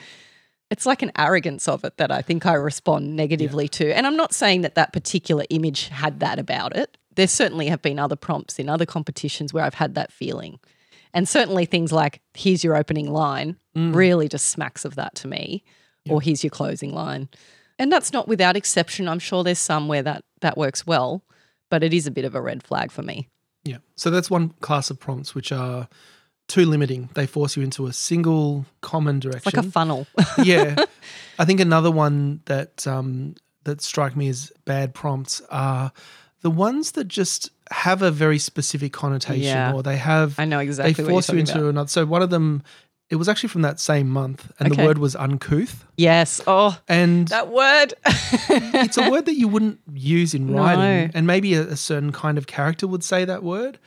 [0.69, 3.91] it's like an arrogance of it that I think I respond negatively to.
[3.93, 6.97] And I'm not saying that that particular image had that about it.
[7.15, 10.59] There certainly have been other prompts in other competitions where I've had that feeling.
[11.13, 15.63] And certainly things like, here's your opening line, really just smacks of that to me,
[16.09, 17.27] or here's your closing line.
[17.77, 19.09] And that's not without exception.
[19.09, 21.23] I'm sure there's some where that, that works well,
[21.69, 23.27] but it is a bit of a red flag for me.
[23.63, 23.77] Yeah.
[23.95, 25.89] So that's one class of prompts which are
[26.47, 27.09] too limiting.
[27.13, 29.47] They force you into a single common direction.
[29.47, 30.07] It's like a funnel.
[30.43, 30.75] yeah.
[31.39, 35.91] I think another one that um, that strike me as bad prompts are
[36.41, 39.73] the ones that just have a very specific connotation, Yeah.
[39.73, 41.69] or they have I know exactly they force you into about.
[41.69, 41.87] another.
[41.87, 42.63] So one of them,
[43.09, 44.81] it was actually from that same month, and Okay.
[44.81, 46.41] the word was uncouth, yes.
[46.47, 47.93] Oh, and that word.
[48.05, 50.57] it's a word that you wouldn't use in No.
[50.63, 53.77] writing, and maybe a, a certain kind of character would say that word.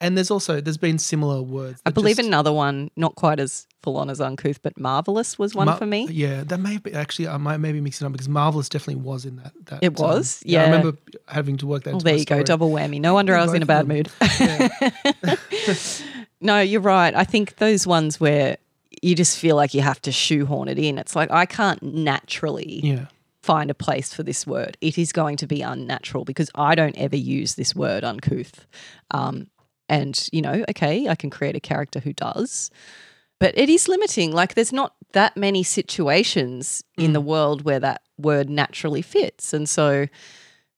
[0.00, 1.80] And there's also there's been similar words.
[1.86, 5.54] I believe just- another one, not quite as full on as uncouth, but marvelous was
[5.54, 6.06] one Ma- for me.
[6.10, 9.24] Yeah, that may be actually I might maybe mix it up because Marvelous definitely was
[9.24, 9.52] in that.
[9.66, 10.42] that It um, was?
[10.46, 11.92] I remember having to work that.
[11.92, 13.00] Well, there you go, double whammy.
[13.00, 14.10] No wonder Yeah, I was in a bad mood.
[14.38, 14.68] Yeah.
[16.40, 17.14] no, you're right.
[17.14, 18.58] I think those ones where
[19.02, 20.98] you just feel like you have to shoehorn it in.
[20.98, 23.06] It's like I can't naturally yeah,
[23.42, 24.76] find a place for this word.
[24.80, 28.66] It is going to be unnatural because I don't ever use this word uncouth.
[29.10, 29.46] Um,
[29.88, 32.70] and, you know, okay, I can create a character who does,
[33.38, 34.32] but it is limiting.
[34.32, 37.26] Like, there's not that many situations in the mm.
[37.26, 39.52] world where that word naturally fits.
[39.52, 40.06] And so,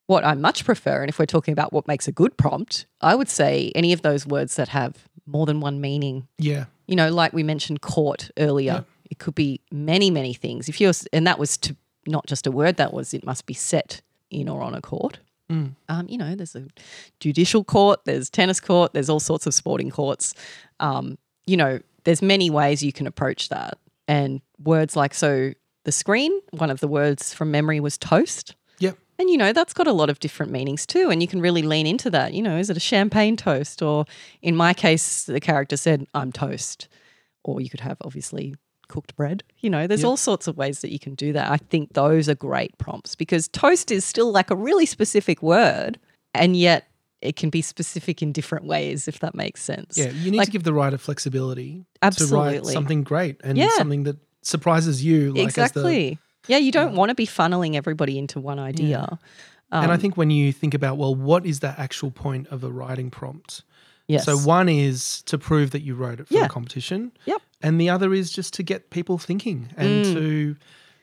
[0.07, 3.15] what I much prefer, and if we're talking about what makes a good prompt, I
[3.15, 7.11] would say any of those words that have more than one meaning yeah, you know,
[7.11, 10.69] like we mentioned court earlier, it could be many, many things.
[10.69, 13.55] If you're, and that was to not just a word, that was it must be
[13.55, 15.21] set in or on a court.
[15.51, 15.75] Mm.
[15.89, 16.67] Um, you know, there's a
[17.21, 20.35] judicial court, there's tennis court, there's all sorts of sporting courts.
[20.81, 23.79] Um, you know, there's many ways you can approach that.
[24.07, 25.53] And words like, so
[25.85, 28.55] the screen, one of the words from memory was toast.
[28.79, 28.99] Yep.
[29.19, 31.11] And you know, that's got a lot of different meanings too.
[31.11, 32.35] And you can really lean into that.
[32.35, 33.83] You know, is it a champagne toast?
[33.83, 34.05] Or
[34.43, 36.89] in my case, the character said, I'm toast.
[37.43, 38.55] Or you could have obviously
[38.89, 39.43] cooked bread.
[39.61, 40.09] You know, there's Yep.
[40.09, 41.51] all sorts of ways that you can do that.
[41.51, 45.99] I think those are great prompts because toast is still like a really specific word.
[46.35, 46.87] And yet
[47.21, 49.97] it can be specific in different ways, if that makes sense.
[49.99, 50.11] yeah.
[50.11, 52.73] You need Like- to give the writer flexibility to write Absolutely.
[52.73, 53.69] something great and Yeah.
[53.77, 55.33] something that surprises you.
[55.33, 56.19] Like As the, exactly.
[56.47, 59.19] yeah, you don't want to be funneling everybody into one idea.
[59.73, 62.63] and I Um, think when you think about well, what is the actual point of
[62.65, 63.65] a writing prompt?
[64.07, 64.25] yes.
[64.25, 66.45] So one is to prove that you wrote it for Yeah.
[66.47, 67.13] a competition.
[67.27, 67.43] Yep.
[67.63, 70.13] And the other is just to get people thinking and Mm.
[70.15, 70.57] to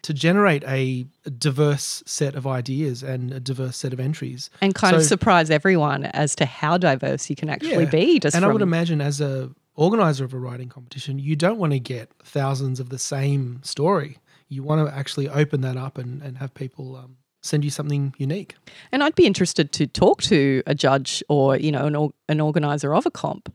[0.04, 1.04] to generate a
[1.40, 4.52] diverse set of ideas and a diverse set of entries.
[4.62, 7.90] And kind of surprise everyone as to how diverse you can actually Yeah.
[7.90, 8.20] be.
[8.20, 11.58] Just and from, I would imagine as a organizer of a writing competition, you don't
[11.58, 14.20] want to get thousands of the same story.
[14.48, 18.14] You want to actually open that up and, and have people um, send you something
[18.20, 18.54] unique.
[18.92, 22.40] And I'd be interested to talk to a judge or you know an or, an
[22.42, 23.52] organizer of a comp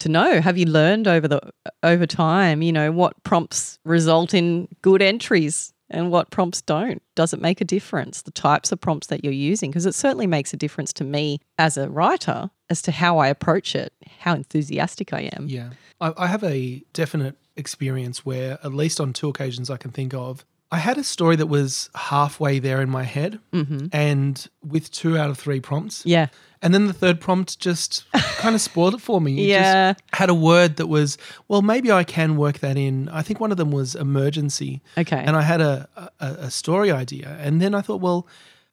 [0.00, 0.40] to know.
[0.40, 1.40] Have you learned over the
[1.82, 7.02] over time you know what prompts result in good entries and what prompts don't?
[7.14, 9.70] Does it make a difference the types of prompts that you're using?
[9.70, 13.28] Because it certainly makes a difference to me as a writer as to how I
[13.28, 15.46] approach it how enthusiastic I am.
[15.48, 15.70] Yeah.
[16.00, 20.12] I, I have a definite experience where, at least on two occasions I can think
[20.14, 24.90] of, I had a story that was halfway there in my head hmm and with
[24.90, 26.02] two out of three prompts.
[26.04, 26.26] yeah
[26.62, 28.04] And then the third prompt just
[28.38, 29.32] kind of spoiled it for me.
[29.34, 33.08] It just yeah had a word that was, well, maybe I can work that in.
[33.10, 34.82] I think one of them was emergency.
[34.98, 35.88] okay And I had a,
[36.20, 37.36] a, a story idea.
[37.40, 38.26] And then I thought, well,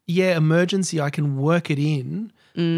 [0.07, 2.31] yeah, emergency, I can work it in,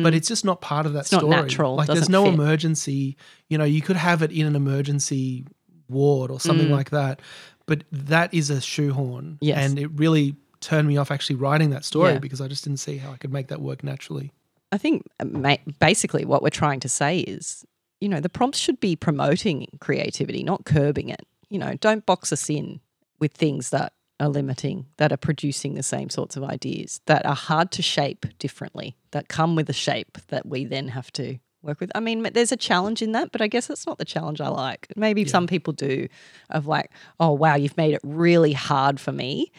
[0.04, 1.08] but it's just not part of that Mm.
[1.08, 1.41] It's not story.
[1.41, 2.34] natural, Like there's no fit.
[2.34, 3.15] emergency.
[3.49, 5.45] You know, you could have it in an emergency
[5.88, 6.41] ward or Mm.
[6.41, 7.21] something like that.
[7.67, 9.38] But that is a shoehorn.
[9.41, 9.58] Yes.
[9.58, 12.19] And it really turned me off actually writing that story Yeah.
[12.19, 14.32] because I just didn't see how I could make that work naturally.
[14.71, 17.65] I think uh, basically what we're trying to say is,
[18.01, 21.25] you know, the prompts should be promoting creativity, not curbing it.
[21.49, 22.82] You know, don't box us in
[23.19, 27.36] with things that are limiting, that are producing the same sorts of ideas, that are
[27.36, 31.80] hard to shape differently, that come with a shape that we then have to work
[31.80, 31.91] with.
[31.95, 34.47] I mean, there's a challenge in that, but I guess that's not the challenge I
[34.47, 34.88] like.
[34.95, 36.08] Maybe some people do,
[36.49, 39.51] of like, oh, wow, you've made it really hard for me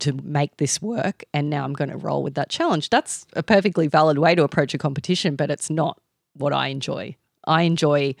[0.00, 2.90] to make this work and now I'm going to roll with that challenge.
[2.90, 6.00] That's a perfectly valid way to approach a competition, but it's not
[6.34, 7.16] what I enjoy.
[7.44, 8.14] I enjoy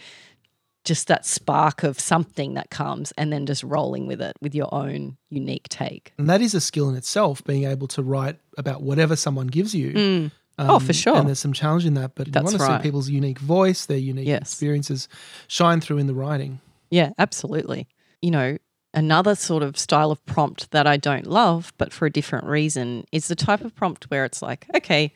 [0.84, 4.72] just that spark of something that comes and then just rolling with it with your
[4.72, 6.12] own unique take.
[6.18, 9.74] And that is a skill in itself, being able to write about whatever someone gives
[9.74, 9.92] you.
[9.92, 10.30] Mm.
[10.58, 11.16] Oh, for sure.
[11.16, 12.80] And there's some challenge in that, but That's you want to right.
[12.80, 14.40] see people's unique voice, their unique Yes.
[14.42, 15.08] experiences
[15.46, 16.60] shine through in the writing.
[16.90, 17.86] Yeah, absolutely.
[18.22, 18.58] You know,
[18.94, 23.04] another sort of style of prompt that I don't love, but for a different reason,
[23.12, 25.12] is the type of prompt where it's like, okay,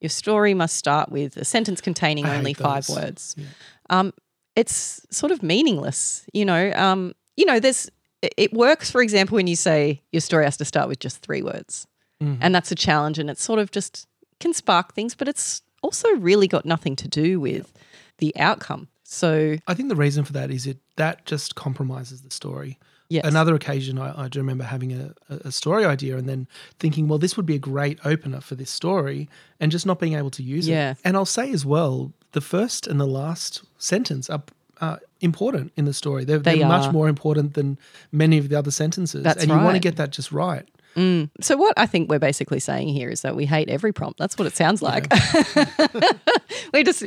[0.00, 2.96] your story must start with a sentence containing I only five those.
[2.96, 3.34] words.
[3.36, 3.46] Yeah.
[3.90, 4.12] Um,
[4.54, 6.72] it's sort of meaningless, you know.
[6.76, 7.90] Um, you know, there's
[8.36, 11.42] it- works, for example, when you say your story has to start with just three
[11.42, 11.86] words,
[12.22, 12.38] Mhm.
[12.40, 14.06] and that's a challenge, and it's sort of just
[14.40, 17.72] can spark things, but it's also really got nothing to do with
[18.18, 18.88] the outcome.
[19.04, 22.78] So I think the reason for that is it that just compromises the story.
[23.08, 26.46] yes, Another occasion, I, I do remember having a, a story idea and then
[26.78, 29.28] thinking, well, this would be a great opener for this story,
[29.60, 30.90] and just not being able to use Yeah.
[30.90, 30.98] it.
[31.04, 34.42] And I'll say as well, the first and the last sentence are,
[34.82, 36.24] are important in the story.
[36.26, 37.78] They're, They they're much more important than
[38.12, 39.22] many of the other sentences.
[39.22, 40.68] That's and you want to get that just right.
[40.96, 41.30] Mm.
[41.40, 44.18] So what I think we're basically saying here is that we hate every prompt.
[44.18, 45.12] That's what it sounds like.
[46.72, 47.02] we just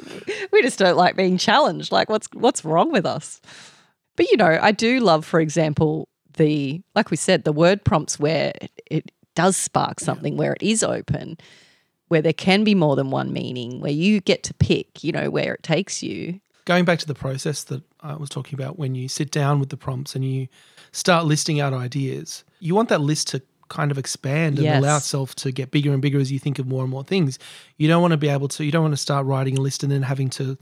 [0.51, 1.91] we just don't like being challenged.
[1.91, 3.41] Like what's what's wrong with us?
[4.15, 8.19] But you know, I do love, for example, the like we said, the word prompts
[8.19, 11.37] where it, it does spark something, where it is open,
[12.07, 15.29] where there can be more than one meaning, where you get to pick, you know,
[15.29, 16.39] where it takes you.
[16.65, 19.69] going back to the process that I was talking about when you sit down with
[19.69, 20.47] the prompts and you
[20.91, 23.41] start listing out ideas, you want that list to
[23.71, 24.77] kind of expand and Yes.
[24.83, 27.39] allow itself to get bigger and bigger as you think of more and more things.
[27.77, 29.81] You don't want to be able to, you don't want to start writing a list
[29.81, 30.57] and then having to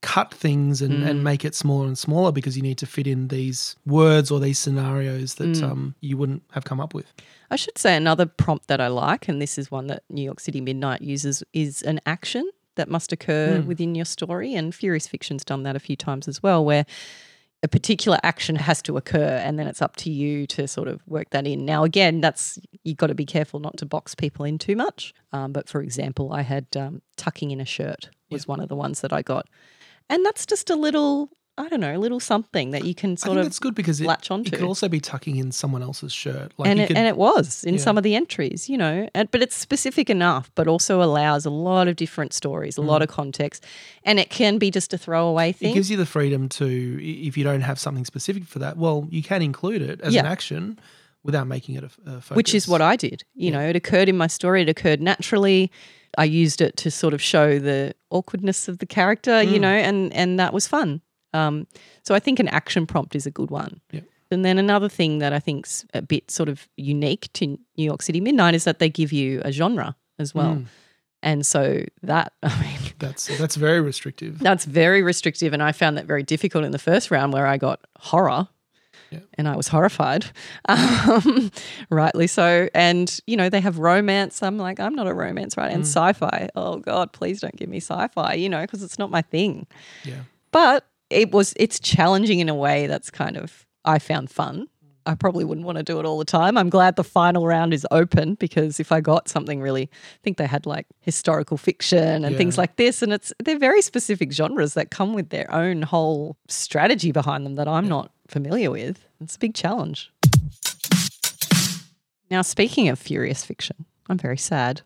[0.00, 1.08] cut things and, Mm.
[1.08, 4.38] and make it smaller and smaller because you need to fit in these words or
[4.40, 5.62] these scenarios that Mm.
[5.62, 7.06] um, you wouldn't have come up with.
[7.50, 10.40] I should say another prompt that I like, and this is one that New York
[10.40, 13.66] City Midnight uses, is an action that must occur Hmm.
[13.68, 14.54] within your story.
[14.54, 16.84] And Furious Fiction's done that a few times as well, where
[17.64, 21.00] a particular action has to occur, and then it's up to you to sort of
[21.08, 21.64] work that in.
[21.64, 25.14] Now, again, that's you've got to be careful not to box people in too much.
[25.32, 28.76] Um, but for example, I had um, tucking in a shirt was one of the
[28.76, 29.48] ones that I got,
[30.10, 31.30] and that's just a little.
[31.56, 34.06] I don't know, a little something that you can sort of that's good because it,
[34.08, 34.48] latch onto.
[34.48, 36.52] it could also be tucking in someone else's shirt.
[36.58, 37.80] Like and it, could, and it was in yeah.
[37.80, 41.50] some of the entries, you know, and, but it's specific enough, but also allows a
[41.50, 43.64] lot of different stories, a lot of context,
[44.02, 45.70] and it can be just a throwaway thing.
[45.70, 46.66] It gives you the freedom to,
[47.28, 50.26] if you don't have something specific for that, well, you can include it as an
[50.26, 50.78] action
[51.22, 52.30] without making it a, a focus.
[52.36, 53.22] which is what I did.
[53.34, 54.62] You know, it occurred in my story.
[54.62, 55.70] It occurred naturally.
[56.18, 59.62] I used it to sort of show the awkwardness of the character, you Mm.
[59.62, 61.00] know, and and that was fun.
[61.34, 61.66] Um,
[62.02, 63.80] so I think an action prompt is a good one.
[63.90, 64.00] Yeah.
[64.30, 68.00] And then another thing that I think's a bit sort of unique to New York
[68.02, 70.54] City Midnight is that they give you a genre as well.
[70.56, 70.66] Mm.
[71.22, 74.38] And so that, I mean, That's that's very restrictive.
[74.38, 75.52] that's very restrictive.
[75.52, 78.48] And I found that very difficult in the first round where I got horror.
[79.10, 79.20] Yeah.
[79.38, 80.24] And I was horrified,
[80.68, 81.50] um,
[81.90, 82.68] rightly so.
[82.74, 84.42] And, you know, they have romance.
[84.42, 85.72] I'm like, I'm not a romance writer.
[85.72, 85.86] And Mm.
[85.86, 86.48] sci fi.
[86.56, 89.66] Oh, God, please don't give me sci fi, you know, because it's not my thing.
[90.04, 90.22] Yeah.
[90.50, 94.68] But it was, it's challenging in a way that's kind of, I found fun.
[95.06, 96.56] I probably wouldn't want to do it all the time.
[96.56, 100.38] I'm glad the final round is open because if I got something really, I think
[100.38, 104.72] they had like historical fiction and things like this, and it's they're very specific genres
[104.74, 109.04] that come with their own whole strategy behind them that I'm not familiar with.
[109.20, 110.10] It's a big challenge.
[112.30, 114.80] Now, speaking of furious fiction, I'm very sad.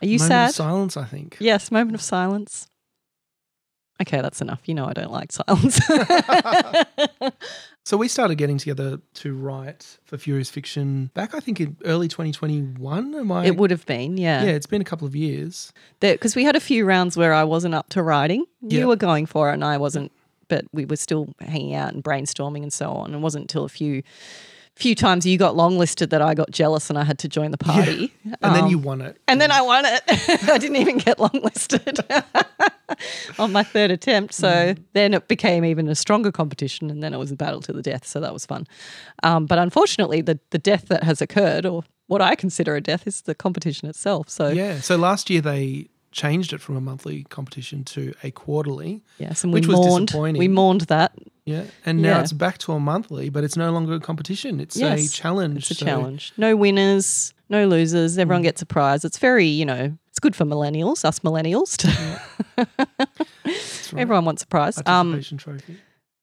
[0.00, 0.48] Are you Moment sad?
[0.50, 1.36] Of silence, I think.
[1.40, 2.68] yes, moment of silence.
[4.02, 4.60] Okay, that's enough.
[4.66, 5.80] You know I don't like silence.
[7.84, 12.08] So we started getting together to write for Furious Fiction back, I think, in early
[12.08, 13.14] 2021.
[13.14, 13.46] Am I?
[13.46, 15.72] it would have been, Yeah, Yeah, it's been a couple of years.
[16.00, 18.44] because we had a few rounds where I wasn't up to writing.
[18.60, 18.84] You Yeah.
[18.86, 20.10] were going for it, and I wasn't.
[20.48, 23.14] But we were still hanging out and brainstorming and so on.
[23.14, 24.02] It wasn't until a few,
[24.76, 27.58] few times you got longlisted that I got jealous and I had to join the
[27.58, 28.12] party.
[28.42, 29.16] And then Um, you won it.
[29.26, 30.02] and then I won it.
[30.48, 31.98] I didn't even get longlisted
[33.38, 34.34] on my third attempt.
[34.34, 34.78] So Mm.
[34.92, 37.82] then it became even a stronger competition, and then it was a battle to the
[37.82, 38.06] death.
[38.06, 38.66] So that was fun.
[39.22, 43.06] Um, but unfortunately, the the death that has occurred, or what I consider a death,
[43.06, 44.28] is the competition itself.
[44.28, 44.80] So Yeah.
[44.80, 49.02] So last year they changed it from a monthly competition to a quarterly.
[49.18, 50.06] Yes, and we Which was mourned.
[50.08, 50.38] disappointing.
[50.38, 51.12] We mourned that.
[51.44, 51.64] Yeah.
[51.84, 52.20] And now Yeah.
[52.22, 54.58] it's back to a monthly, but it's no longer a competition.
[54.58, 55.58] It's a challenge.
[55.58, 56.32] It's a So- challenge.
[56.36, 58.16] No winners, no losers.
[58.16, 58.20] Mm.
[58.20, 59.04] Everyone gets a prize.
[59.04, 61.76] It's very, you know, it's good for millennials, us millennials.
[61.76, 62.66] To
[63.44, 64.00] That's right.
[64.00, 64.80] Everyone wants a prize.
[64.86, 65.76] Um, trophy.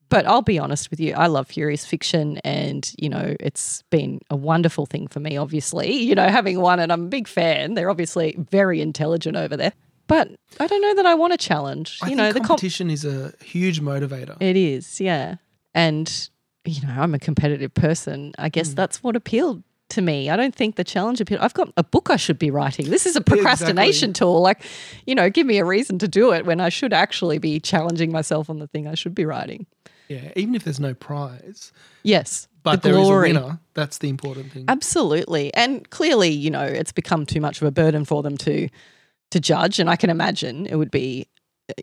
[0.10, 4.20] but I'll be honest with you, I love furious fiction, and you know, it's been
[4.30, 5.38] a wonderful thing for me.
[5.38, 7.76] Obviously, you know, having won and I'm a big fan.
[7.76, 9.74] They're obviously very intelligent over there.
[10.08, 10.30] But
[10.60, 11.99] I don't know that I want a challenge.
[12.01, 14.36] I you know, the comp- competition is a huge motivator.
[14.41, 15.36] It is, yeah.
[15.74, 16.30] And,
[16.66, 18.34] you know, I'm a competitive person.
[18.38, 18.76] I guess Mm.
[18.76, 20.30] that's what appealed to me.
[20.30, 21.41] I don't think the challenge appealed.
[21.41, 22.89] I've got a book I should be writing.
[22.89, 24.41] This is a procrastination tool.
[24.41, 24.62] Like,
[25.06, 28.12] you know, give me a reason to do it when I should actually be challenging
[28.12, 29.66] myself on the thing I should be writing.
[30.10, 30.32] yeah.
[30.36, 31.72] Even if there's no prize,
[32.04, 32.47] Yes.
[32.62, 33.32] but the there is glory.
[33.32, 34.66] a winner, that's the important thing.
[34.68, 35.54] Absolutely.
[35.54, 38.68] And clearly, you know, it's become too much of a burden for them to
[39.34, 41.27] to judge and I can imagine it would be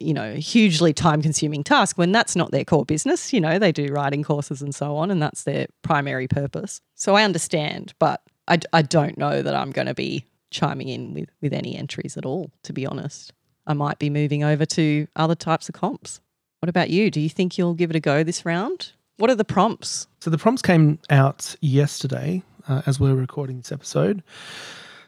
[0.01, 3.73] you know, hugely time consuming task when that's not their core business, you know, they
[3.73, 6.81] do writing courses and so on and that's their primary purpose.
[6.95, 11.15] So I understand, but I, I don't know that I'm going to be chiming in
[11.15, 13.33] with with any entries at all, to be honest.
[13.67, 16.21] I might be moving over to other types of comps.
[16.61, 17.11] What about you?
[17.11, 18.93] Do you think you'll give it a go this round?
[19.17, 20.09] What are the prompts?
[20.21, 24.23] So the prompts came out yesterday uh, as we're recording this episode.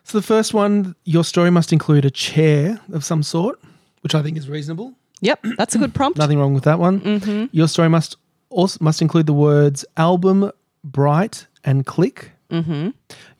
[0.05, 3.61] So the first one, your story must include a chair of some sort,
[4.03, 4.95] which I think is reasonable.
[5.21, 6.19] Yep, that's a good prompt.
[6.19, 7.01] Nothing wrong with that one.
[7.01, 7.47] Mm-hmm.
[7.53, 8.17] Your story must
[8.51, 10.51] also must include the words album,
[10.83, 12.33] bright, and click.
[12.51, 12.91] Mm-hmm.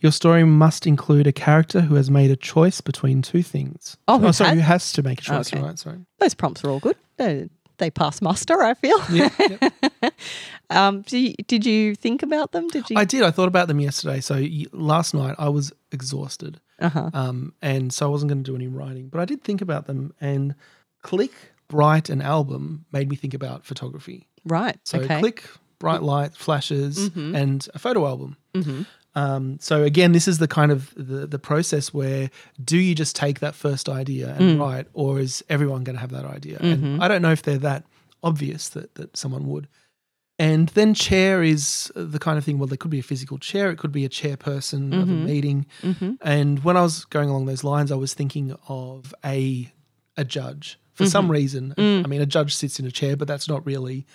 [0.01, 3.97] Your story must include a character who has made a choice between two things.
[4.09, 4.59] Oh, who sorry, has?
[4.59, 5.53] who has to make a choice?
[5.53, 5.63] Okay.
[5.63, 5.99] Right, sorry.
[6.19, 6.97] Those prompts are all good.
[7.19, 7.49] They,
[7.83, 8.99] they pass muster, I feel.
[9.11, 10.11] Yeah, yeah.
[10.71, 12.67] Um, do you, did you think about them?
[12.69, 12.97] Did you?
[12.97, 13.23] I did.
[13.23, 14.21] I thought about them yesterday.
[14.21, 16.61] So last night I was exhausted.
[16.81, 17.11] uh-huh.
[17.13, 19.09] um, and so I wasn't going to do any writing.
[19.09, 20.55] But I did think about them, and
[21.03, 21.33] Click,
[21.69, 24.29] Bright, and Album made me think about photography.
[24.47, 24.79] Right.
[24.85, 25.19] So okay.
[25.21, 25.45] Click,
[25.79, 27.37] bright light, flashes, Mhm.
[27.37, 28.37] and a photo album.
[28.55, 28.83] hmm
[29.15, 32.31] Um, so again, this is the kind of the, the process where
[32.65, 34.61] do you just take that first idea and Mm.
[34.61, 36.59] write, or is everyone going to have that idea?
[36.59, 36.73] Mhm.
[36.73, 37.85] And I don't know if they're that
[38.23, 39.69] obvious that that someone would.
[40.39, 42.59] And then chair is the kind of thing.
[42.59, 43.71] Well, there could be a physical chair.
[43.71, 45.25] It could be a chairperson of a Mhm.
[45.27, 45.67] meeting.
[45.83, 49.71] hmm And when I was going along those lines, I was thinking of a
[50.17, 51.75] a judge for some reason.
[51.77, 52.05] Mm.
[52.05, 54.07] I mean, a judge sits in a chair, but that's not really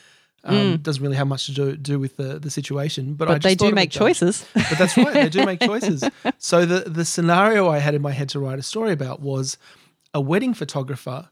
[0.43, 3.15] um, doesn't really have much to do do with the the situation.
[3.15, 4.45] But, I But they do make choices.
[4.53, 6.03] But that's right, they do make choices.
[6.37, 9.57] So the the scenario I had in my head to write a story about was
[10.13, 11.29] a wedding photographer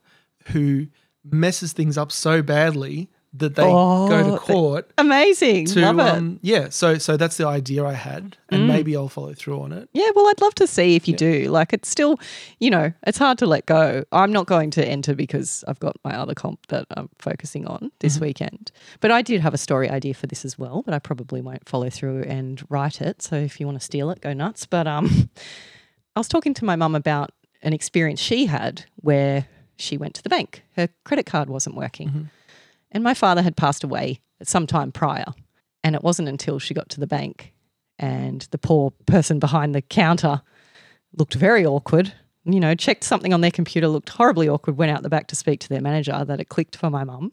[0.48, 0.88] who
[1.24, 5.66] messes things up so badly that they go Oh, to court Amazing.
[5.68, 6.08] to Love it.
[6.08, 6.70] um, yeah.
[6.70, 8.68] So so that's the idea I had, and Mm.
[8.68, 9.90] maybe I'll follow through on it.
[9.94, 11.50] Yeah, well, I'd love to see if you do.
[11.50, 12.20] Like, it's still,
[12.60, 14.04] you know, it's hard to let go.
[14.12, 17.92] I'm not going to enter because I've got my other comp that I'm focusing on
[18.00, 18.72] this weekend.
[19.02, 21.68] But I did have a story idea for this as well, but I probably won't
[21.68, 23.22] follow through and write it.
[23.22, 24.66] So if you want to steal it, go nuts.
[24.66, 25.30] But um,
[26.16, 27.32] I was talking to my mum about
[27.62, 30.64] an experience she had where she went to the bank.
[30.78, 32.30] Her credit card wasn't working.
[32.92, 35.26] And my father had passed away some time prior.
[35.84, 37.54] And it wasn't until she got to the bank
[38.00, 40.42] and the poor person behind the counter
[41.18, 42.14] looked very awkward.
[42.44, 45.36] You know, checked something on their computer, looked horribly awkward, went out the back to
[45.36, 47.32] speak to their manager that it clicked for my mum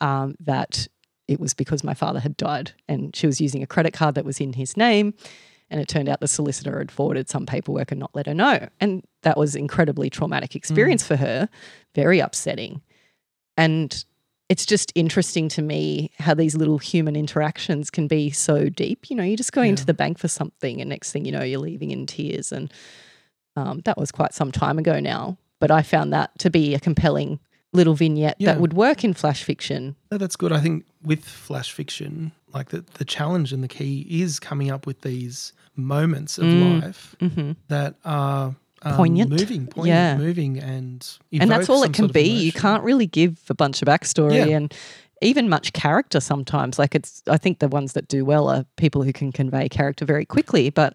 [0.00, 0.88] um, that
[1.28, 4.24] it was because my father had died and she was using a credit card that
[4.24, 5.14] was in his name.
[5.70, 8.68] And it turned out the solicitor had forwarded some paperwork and not let her know.
[8.78, 11.48] And that was incredibly traumatic experience for her,
[11.94, 12.82] very upsetting.
[13.56, 14.04] And
[14.52, 19.08] it's just interesting to me how these little human interactions can be so deep.
[19.08, 19.76] You know, you're just going Yeah.
[19.76, 22.52] to the bank for something, and next thing you know, you're leaving in tears.
[22.52, 22.70] And
[23.56, 25.38] um, that was quite some time ago now.
[25.58, 27.38] But I found that to be a compelling
[27.72, 28.52] little vignette Yeah.
[28.52, 29.96] that would work in flash fiction.
[30.10, 30.52] No, that's good.
[30.52, 34.86] I think with flash fiction, like the, the challenge and the key is coming up
[34.86, 36.82] with these moments of Mm.
[36.82, 38.54] life hmm that are
[38.84, 39.30] um, Poignant.
[39.30, 40.16] moving, poignant, Yeah.
[40.16, 42.22] moving, and And that's all it can be.
[42.28, 44.56] You can't really give a bunch of backstory Yeah.
[44.56, 44.72] and
[45.20, 46.78] even much character sometimes.
[46.78, 50.04] Like it's, I think the ones that do well are people who can convey character
[50.04, 50.94] very quickly, but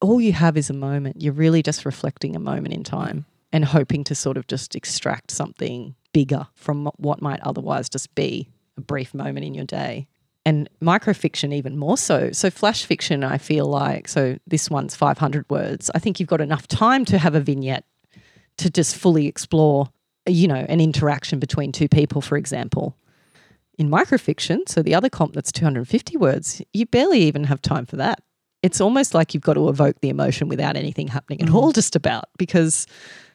[0.00, 1.20] all you have is a moment.
[1.20, 5.30] You're really just reflecting a moment in time and hoping to sort of just extract
[5.32, 10.06] something bigger from what might otherwise just be a brief moment in your day.
[10.48, 12.32] And microfiction, even more so.
[12.32, 15.90] So, flash fiction, I feel like, so this one's 500 words.
[15.94, 17.84] I think you've got enough time to have a vignette
[18.56, 19.88] to just fully explore,
[20.26, 22.96] you know, an interaction between two people, for example.
[23.76, 27.96] In microfiction, so the other comp that's 250 words, you barely even have time for
[27.96, 28.22] that.
[28.62, 31.54] It's almost like you've got to evoke the emotion without anything happening at Mhm.
[31.54, 32.86] all, just about, because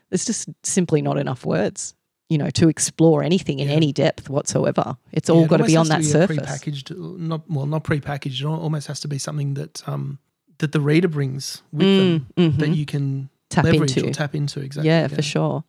[0.09, 1.93] there's just simply not enough words,
[2.30, 3.76] you know, to explore anything in Yeah.
[3.76, 4.98] any depth whatsoever.
[5.12, 6.38] It's Yeah, all it got to be on that be surface.
[6.40, 8.40] Prepackaged, not well, not prepackaged.
[8.42, 10.20] It almost has to be something that um
[10.60, 12.58] that the reader brings with them Mm, mhm.
[12.60, 14.10] that you can Tap leverage into.
[14.10, 14.62] or tap into.
[14.62, 14.88] Exactly.
[14.90, 15.64] yeah, for sure.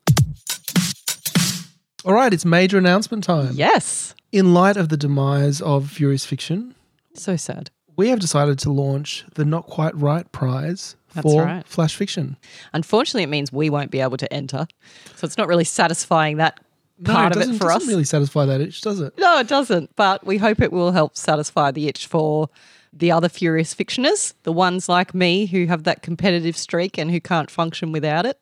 [2.05, 3.53] All right, it's major announcement time.
[3.55, 4.13] Yes.
[4.31, 6.75] In light of the demise of Furious Fiction,
[7.15, 7.71] So sad.
[7.97, 11.67] We have decided to launch the Not Quite Write prize That's for right.
[11.67, 12.37] Flash Fiction.
[12.73, 14.67] Unfortunately, it means we won't be able to enter.
[15.15, 16.59] So it's not really satisfying that
[17.03, 17.79] part no, of it for us.
[17.79, 19.17] doesn't really satisfy that itch, does it?
[19.17, 19.95] No, it doesn't.
[19.95, 22.49] But we hope it will help satisfy the itch for
[22.91, 27.19] the other furious fictioners, the ones like me who have that competitive streak and who
[27.19, 28.39] can't function without it.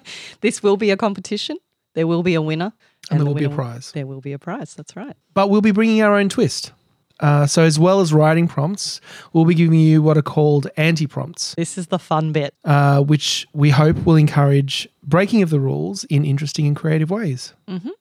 [0.40, 1.58] this will be a competition.
[1.94, 2.72] There will be a winner.
[3.10, 3.92] And, there the will be a prize.
[3.92, 4.74] There will be a prize.
[4.74, 5.16] That's right.
[5.34, 6.72] But we'll be bringing our own twist.
[7.20, 9.00] Uh, so, as well as writing prompts,
[9.32, 12.54] we'll be giving you what are called anti prompts, This is the fun bit.
[12.64, 17.54] uh, which we hope will encourage breaking of the rules in interesting and creative ways.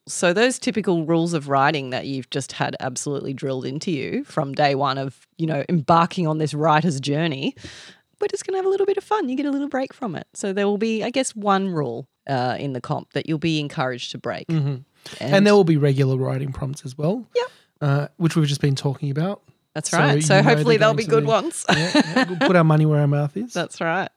[0.08, 4.54] So those typical rules of writing that you've just had absolutely drilled into you from
[4.54, 7.56] day one of, you know, embarking on this writer's journey,
[8.22, 9.30] we're just going to have a little bit of fun.
[9.30, 10.28] You get a little break from it.
[10.34, 13.60] So there will be, I guess, one rule uh, in the comp that you'll be
[13.60, 14.46] encouraged to break.
[14.50, 14.86] And,
[15.48, 17.26] there will be regular writing prompts as well.
[17.36, 17.48] Yep.
[17.82, 19.42] Uh, which we've just been talking about.
[19.74, 20.16] that's right.
[20.16, 21.66] you So hopefully they'll be good ones.
[21.70, 23.54] Yeah, yeah, we'll put our money where our mouth is.
[23.54, 24.10] That's right.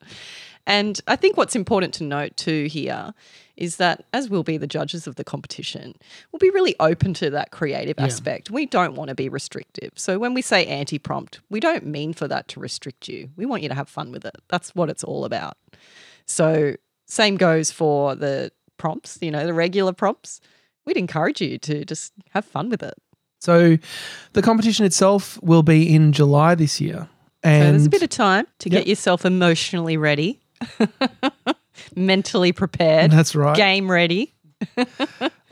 [0.67, 3.13] And I think what's important to note too here
[3.57, 5.95] is that as we'll be the judges of the competition,
[6.31, 8.05] we'll be really open to that creative Yeah.
[8.07, 8.51] aspect.
[8.51, 9.93] We don't want to be restrictive.
[9.97, 13.31] So when we say anti prompt, we don't mean for that to restrict you.
[13.37, 14.37] We want you to have fun with it.
[14.49, 15.57] That's what it's all about.
[16.27, 20.41] So same goes for the prompts, you know, the regular prompts.
[20.87, 22.95] We'd encourage you to just have fun with it.
[23.41, 23.79] So,
[24.35, 27.09] the competition itself will be in July this year.
[27.43, 28.81] So And there's a bit of time to Yep.
[28.81, 30.41] get yourself emotionally ready,
[31.97, 33.57] mentally prepared, that's right.
[33.57, 34.35] game ready.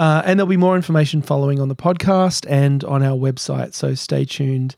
[0.01, 3.75] Uh, and there'll be more information following on the podcast and on our website.
[3.75, 4.77] So stay tuned.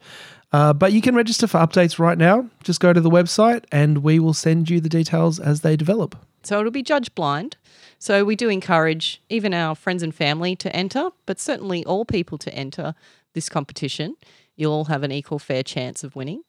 [0.50, 2.48] Uh, but you can register for updates right now.
[2.64, 6.16] Just go to the website and we will send you the details as they develop.
[6.42, 7.58] So it'll be judge blind.
[8.00, 12.38] So we do encourage even our friends and family to enter, but certainly all people
[12.38, 12.94] to enter
[13.34, 14.16] this competition.
[14.56, 16.42] You'll all have an equal fair chance of winning.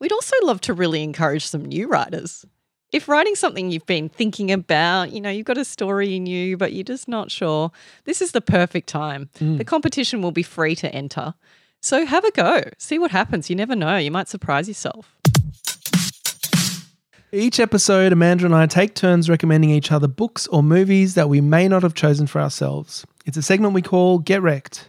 [0.00, 2.44] We'd also love to really encourage some new writers.
[2.90, 6.56] If writing something you've been thinking about, you know, you've got a story in you,
[6.56, 7.70] but you're just not sure,
[8.04, 9.30] this is the perfect time.
[9.38, 9.58] Mm.
[9.58, 11.34] The competition will be free to enter.
[11.80, 12.64] So have a go.
[12.76, 13.48] See what happens.
[13.48, 13.98] You never know.
[13.98, 15.17] You might surprise yourself.
[17.30, 21.42] Each episode, Amanda and I take turns recommending each other books or movies that we
[21.42, 23.06] may not have chosen for ourselves.
[23.26, 24.86] It's a segment we call Get Rec'd.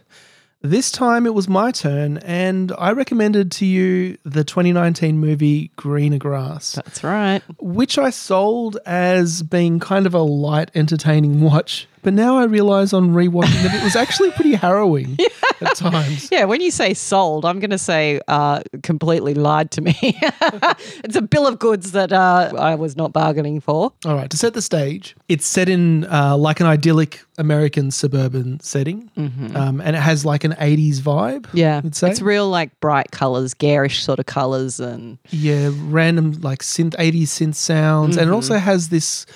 [0.62, 6.18] This time it was my turn, and I recommended to you the 2019 movie Greener
[6.18, 6.72] Grass.
[6.72, 7.42] That's right.
[7.58, 11.88] which I sold as being kind of a light, entertaining watch.
[12.02, 15.18] But now I realize on rewatching that it was actually pretty harrowing
[15.60, 16.28] at times.
[16.32, 19.94] Yeah, when you say sold, I'm going to say uh, completely lied to me.
[21.04, 23.92] it's a bill of goods that uh, I was not bargaining for.
[24.06, 28.60] All right, to set the stage, it's set in uh, like an idyllic American suburban
[28.60, 31.46] setting, um, and it has like an 80s vibe.
[31.52, 36.94] Yeah, it's real like bright colors, garish sort of colors, and Yeah, random like synth
[36.96, 39.26] 80s synth sounds, and it also has this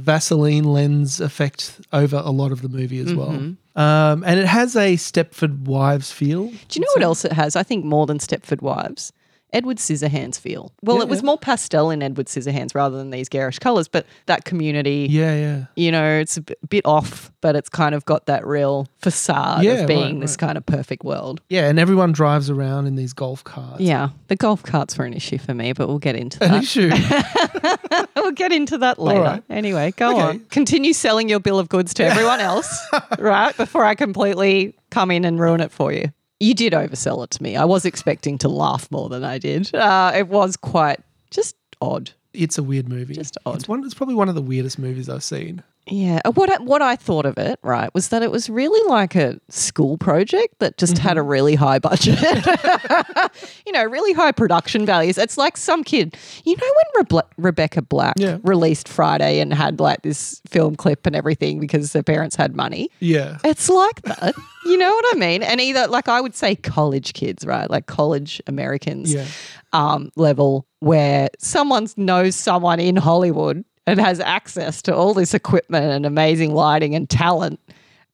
[0.00, 3.30] Vaseline lens effect over a lot of the movie as well.
[3.76, 6.46] Um, and it has a Stepford Wives feel.
[6.46, 7.56] Do you know what else it has?
[7.56, 9.12] I think more than Stepford Wives.
[9.52, 10.72] Edward Scissorhands feel.
[10.82, 11.26] Well, Yeah, it was yeah.
[11.26, 15.64] more pastel in Edward Scissorhands rather than these garish colours, but that community, Yeah, yeah.
[15.76, 19.72] you know, it's a bit off, but it's kind of got that real facade Yeah,
[19.72, 21.40] of being right, this kind of perfect world.
[21.48, 23.80] Yeah, and everyone drives around in these golf carts.
[23.80, 26.62] Yeah, the golf carts were an issue for me, but we'll get into An that.
[26.62, 26.90] issue.
[28.16, 29.20] we'll get into that later.
[29.20, 29.42] right.
[29.50, 30.20] Anyway, go Okay.
[30.20, 30.38] on.
[30.50, 32.78] Continue selling your bill of goods to everyone else,
[33.18, 33.56] right?
[33.56, 36.12] Before I completely come in and ruin it for you.
[36.40, 37.56] You did oversell it to me.
[37.56, 39.74] I was expecting to laugh more than I did.
[39.74, 42.10] Uh, it was quite just odd.
[42.32, 43.14] It's a weird movie.
[43.14, 43.56] Just odd.
[43.56, 43.84] It's one.
[43.84, 45.62] It's probably one of the weirdest movies I've seen.
[45.86, 46.20] Yeah.
[46.24, 49.14] uh, What I, what I thought of it, right, was that it was really like
[49.16, 51.18] a school project that just had Mm-hmm.
[51.18, 52.18] a really high budget.
[53.66, 55.18] you know, really high production values.
[55.18, 58.38] It's like some kid, you know, when Rebe- Rebecca Black Yeah.
[58.42, 62.90] released Friday and had like this film clip and everything because their parents had money.
[63.00, 63.38] Yeah.
[63.44, 64.34] It's like that.
[64.66, 65.42] you know what I mean?
[65.42, 67.68] And either like I would say college kids, right?
[67.70, 69.26] Like college Americans Yeah.
[69.72, 75.86] um, level where someone knows someone in Hollywood and has access to all this equipment
[75.92, 77.60] and amazing lighting and talent,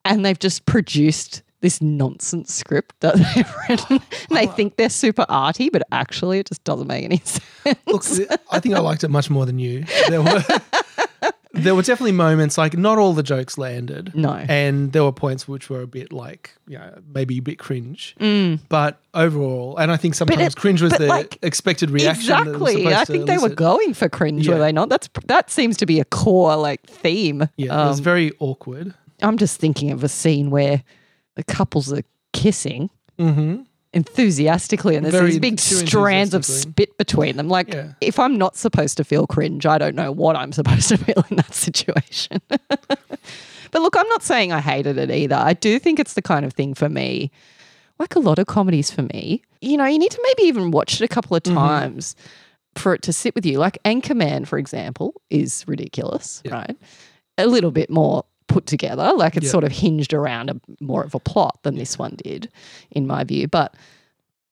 [0.05, 4.01] and they've just produced this nonsense script that they've written.
[4.29, 7.79] and they think they're super arty, but actually it just doesn't make any sense.
[7.87, 8.05] Look,
[8.51, 9.85] I think I liked it much more than you.
[10.09, 10.43] There were
[11.53, 14.15] there were definitely moments like not all the jokes landed.
[14.15, 14.33] No.
[14.33, 18.15] And there were points which were a bit like, you know, maybe a bit cringe.
[18.21, 18.61] Mm.
[18.69, 22.21] But overall, and I think sometimes it- cringe was the like- expected reaction.
[22.37, 22.87] Exactly.
[22.89, 24.89] I think they were going for cringe, were they not?
[24.89, 27.49] That's that seems to be a core like theme.
[27.57, 28.93] Yeah, it was Um, very awkward.
[29.23, 30.83] I'm just thinking of a scene where
[31.37, 33.63] the couples are kissing Mm-hmm.
[33.93, 37.49] Enthusiastically and there's Very these big strands of spit between them.
[37.49, 37.93] Like, Yeah.
[38.01, 41.25] if I'm not supposed to feel cringe, I don't know what I'm supposed to feel
[41.31, 42.41] in that situation.
[42.49, 45.37] but look, I'm not saying I hated it either.
[45.37, 47.31] I do think it's the kind of thing for me,
[47.99, 51.01] like a lot of comedies for me, you know, you need to maybe even watch
[51.01, 51.55] it a couple of Mm-hmm.
[51.57, 52.17] times
[52.75, 53.59] for it to sit with you.
[53.59, 56.55] Like Anchorman, for example, is ridiculous, Yeah.
[56.57, 56.77] right?
[57.39, 59.13] A little bit more put together.
[59.15, 59.53] Like it's Yeah.
[59.53, 62.51] sort of hinged around a more of a plot than this one did,
[62.91, 63.49] in my view.
[63.49, 63.75] But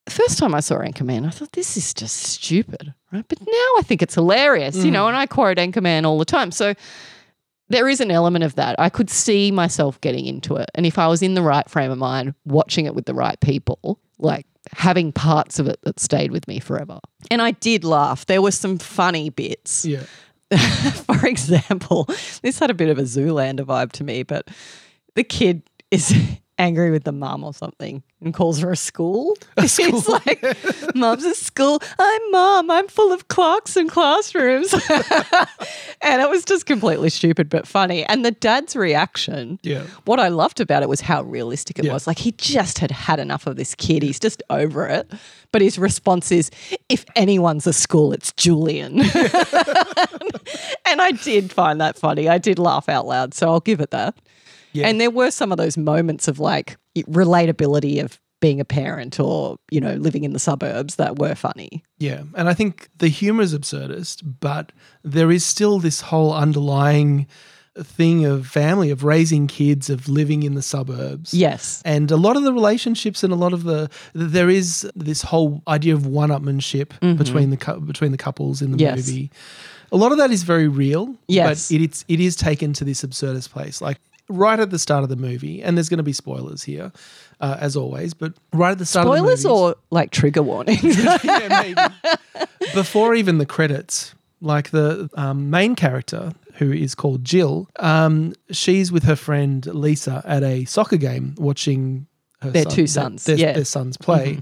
[0.09, 3.25] first time I saw Anchorman, I thought this is just stupid, right?
[3.29, 4.95] But now I think it's hilarious, you Mm.
[4.95, 6.51] know, and I quote Anchorman all the time.
[6.51, 6.75] So
[7.71, 8.79] there is an element of that.
[8.79, 10.71] I could see myself getting into it.
[10.75, 13.41] And if I was in the right frame of mind, watching it with the right
[13.41, 16.99] people, like having parts of it that stayed with me forever.
[17.31, 18.27] And I did laugh.
[18.27, 19.85] There were some funny bits.
[19.87, 20.03] Yeah.
[21.07, 22.09] For example,
[22.43, 24.49] this had a bit of a Zoolander vibe to me, but
[25.15, 26.15] the kid is
[26.59, 29.37] angry with the mum or something and calls her a school.
[29.61, 30.43] He's like,
[30.95, 31.81] Mum's a school.
[31.99, 32.71] I'm mom.
[32.71, 34.73] I'm full of clocks and classrooms.
[36.01, 38.05] and it was just completely stupid but funny.
[38.05, 39.85] And the dad's reaction, Yeah.
[40.05, 41.93] what I loved about it was how realistic it Yeah.
[41.93, 42.07] was.
[42.07, 44.03] Like he just had had enough of this kid.
[44.03, 45.11] He's just over it.
[45.53, 46.51] But his response is,
[46.89, 49.01] if anyone's a school, it's Julian.
[50.87, 52.29] and I did find that funny.
[52.29, 53.35] I did laugh out loud.
[53.35, 54.17] So I'll give it that.
[54.75, 54.87] Yeah.
[54.89, 56.77] And there were some of those moments of like
[57.29, 61.83] relatability of being a parent or, you know, living in the suburbs that were funny.
[61.99, 64.71] Yeah, and I think the humor is absurdist, but
[65.03, 67.27] there is still this whole underlying
[67.79, 71.33] thing of family, of raising kids, of living in the suburbs.
[71.33, 71.81] Yes.
[71.85, 75.63] And a lot of the relationships and a lot of the there is this whole
[75.67, 78.97] idea of one-upmanship between the between the couples in the Mm-hmm.
[78.97, 79.07] Yes.
[79.09, 79.31] movie.
[79.91, 81.17] A lot of that is very real.
[81.29, 81.69] Yes.
[81.71, 83.99] but it, it's it is taken to this absurdist place, like
[84.29, 85.63] right at the start of the movie.
[85.63, 86.93] And there's going to be spoilers here,
[87.41, 88.15] uh, as always.
[88.15, 91.03] But right at the start Spoilers of the movie, or like trigger warnings?
[91.25, 92.47] yeah, maybe.
[92.75, 98.93] Before even the credits, like the um, main character, who is called Jill, um, she's
[98.93, 102.07] with her friend Lisa at a soccer game watching
[102.41, 103.53] her Their son- two sons, their, yeah.
[103.53, 104.39] their sons play.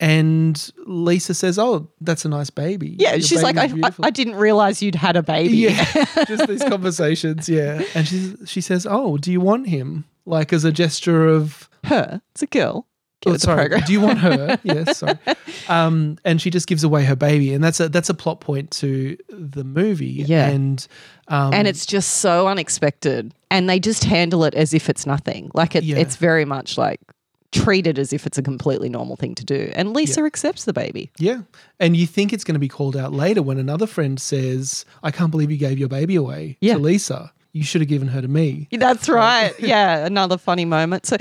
[0.00, 3.90] And Lisa says, "Oh, that's a nice baby." yeah, Your she's like, I, I.
[4.02, 5.56] I didn't realize you'd had a baby.
[5.56, 5.84] Yeah,
[6.26, 7.48] just these conversations.
[7.48, 11.68] Yeah, and she she says, "Oh, do you want him?" Like as a gesture of
[11.84, 12.86] Her, it's a girl.
[13.26, 13.68] Oh, sorry.
[13.86, 14.58] Do you want her?
[14.64, 14.98] yes.
[14.98, 15.18] Sorry.
[15.68, 18.70] Um, and she just gives away her baby, and that's a that's a plot point
[18.72, 20.24] to the movie.
[20.26, 20.48] Yeah.
[20.48, 20.86] And
[21.28, 25.50] um, and it's just so unexpected and they just handle it as if it's nothing
[25.54, 25.96] like it, Yeah.
[25.96, 27.00] it's very much like
[27.54, 29.70] treated as if it's a completely normal thing to do.
[29.74, 31.10] And lisa accepts the baby.
[31.18, 31.42] Yeah,
[31.80, 35.10] and you think it's going to be called out later when another friend says, "I
[35.10, 36.74] can't believe you gave your baby away Yeah.
[36.74, 37.32] to Lisa.
[37.52, 39.54] You should have given her to me." that's right.
[39.60, 41.06] Yeah another funny moment.
[41.06, 41.16] So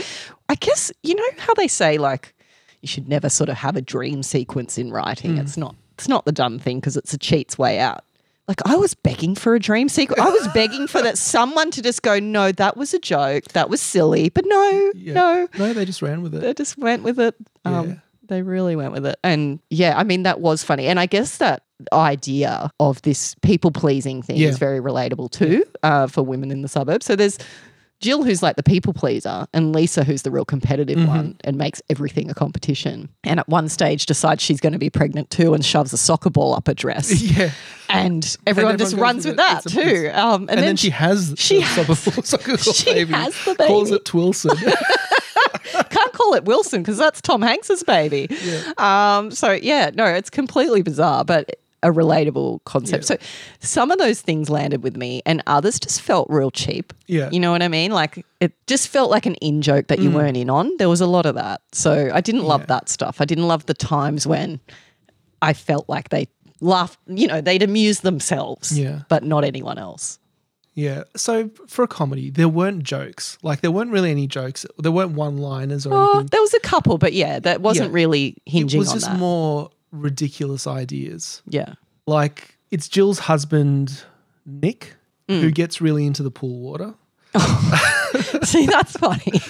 [0.49, 2.33] i guess you know how they say like
[2.81, 5.35] you should never sort of have a dream sequence in writing?
[5.35, 5.41] Hmm.
[5.41, 8.03] It's not it's not the done thing because it's a cheat's way out
[8.47, 10.19] like I was begging for a dream sequence.
[10.21, 13.45] I was begging for that someone to just go, no, that was a joke.
[13.53, 14.29] That was silly.
[14.29, 15.13] But no, Yeah.
[15.13, 16.41] no, No, they just ran with it.
[16.41, 17.35] they just went with it.
[17.65, 17.95] Um, Yeah.
[18.29, 19.17] They really went with it.
[19.23, 20.87] And yeah, I mean, that was funny.
[20.87, 24.47] And I guess that idea of this people pleasing thing Yeah.
[24.49, 27.05] is very relatable too uh, for women in the suburbs.
[27.05, 27.37] So there's
[28.01, 31.07] Jill, who's like the people pleaser, and Lisa, who's the real competitive Mm-hmm.
[31.07, 33.07] one and makes everything a competition.
[33.23, 36.29] And at one stage decides she's going to be pregnant too and shoves a soccer
[36.29, 37.21] ball up her dress.
[37.21, 37.51] yeah.
[37.89, 40.11] and everyone everyone just runs with that too.
[40.13, 43.13] Um, and, And, then, she has she the soccer, soccer she baby.
[43.13, 43.95] has the Calls baby.
[44.01, 45.89] it Twilson.
[45.89, 48.27] can't call it Wilson because that's Tom Hanks's baby.
[48.77, 51.49] Um, so yeah, no, it's completely bizarre, but
[51.83, 53.05] a relatable concept.
[53.05, 53.17] So
[53.59, 56.93] some of those things landed with me, and others just felt real cheap.
[57.07, 57.29] Yeah.
[57.31, 57.91] you know what I mean?
[57.91, 60.15] Like it just felt like an in joke that you mm.
[60.15, 60.75] weren't in on.
[60.77, 62.67] There was a lot of that, so I didn't love Yeah.
[62.67, 63.21] that stuff.
[63.21, 64.59] I didn't love the times when
[65.41, 66.27] I felt like they
[66.61, 66.97] laughed.
[67.07, 69.01] You know, they'd amuse themselves, Yeah.
[69.09, 70.19] but not anyone else.
[70.75, 71.03] yeah.
[71.15, 73.37] So for a comedy, there weren't jokes.
[73.43, 74.65] Like there weren't really any jokes.
[74.79, 76.27] There weren't one-liners or Oh, anything.
[76.31, 77.95] there was a couple, but yeah, that wasn't Yeah.
[77.95, 79.19] really hinging It was on just that.
[79.19, 81.41] more ridiculous ideas.
[81.47, 81.75] yeah.
[82.05, 84.03] Like it's Jill's husband,
[84.45, 84.95] Nick,
[85.29, 85.39] Mm.
[85.39, 86.93] who gets really into the pool water.
[88.43, 89.31] See, that's funny.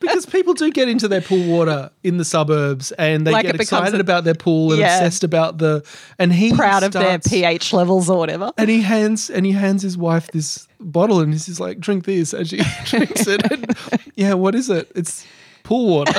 [0.00, 3.56] Because people do get into their pool water in the suburbs and they Like get
[3.56, 4.96] excited a- about their pool and Yeah.
[4.96, 5.84] obsessed about the
[6.18, 8.52] and he Proud of their pH levels or whatever.
[8.56, 12.04] And he hands and he hands his wife this bottle and he's just like, drink
[12.06, 13.42] this as she drinks it.
[13.52, 13.76] And,
[14.14, 14.90] yeah, what is it?
[14.94, 15.26] It's
[15.64, 16.12] pool water.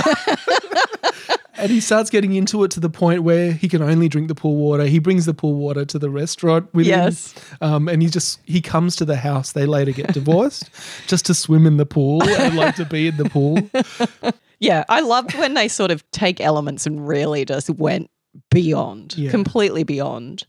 [1.59, 4.35] And he starts getting into it to the point where he can only drink the
[4.35, 4.85] pool water.
[4.85, 7.33] He brings the pool water to the restaurant with Yes.
[7.33, 7.57] him.
[7.61, 9.51] Um, and he just he comes to the house.
[9.51, 10.69] They later get divorced
[11.07, 13.59] just to swim in the pool and like to be in the pool.
[14.61, 18.09] Yeah, I loved when they sort of take elements and really just went
[18.51, 19.31] beyond, Yeah.
[19.31, 20.43] completely beyond.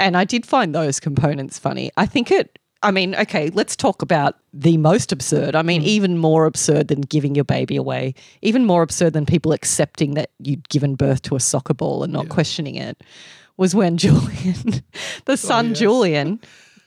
[0.00, 1.90] And I did find those components funny.
[1.98, 5.54] I think it, I mean, okay, let's talk about the most absurd.
[5.54, 9.52] I mean, even more absurd than giving your baby away, even more absurd than people
[9.52, 13.02] accepting that you'd given birth to a soccer ball and not questioning it,
[13.56, 14.82] was when Julian,
[15.26, 15.78] the son yes.
[15.78, 16.40] Julian,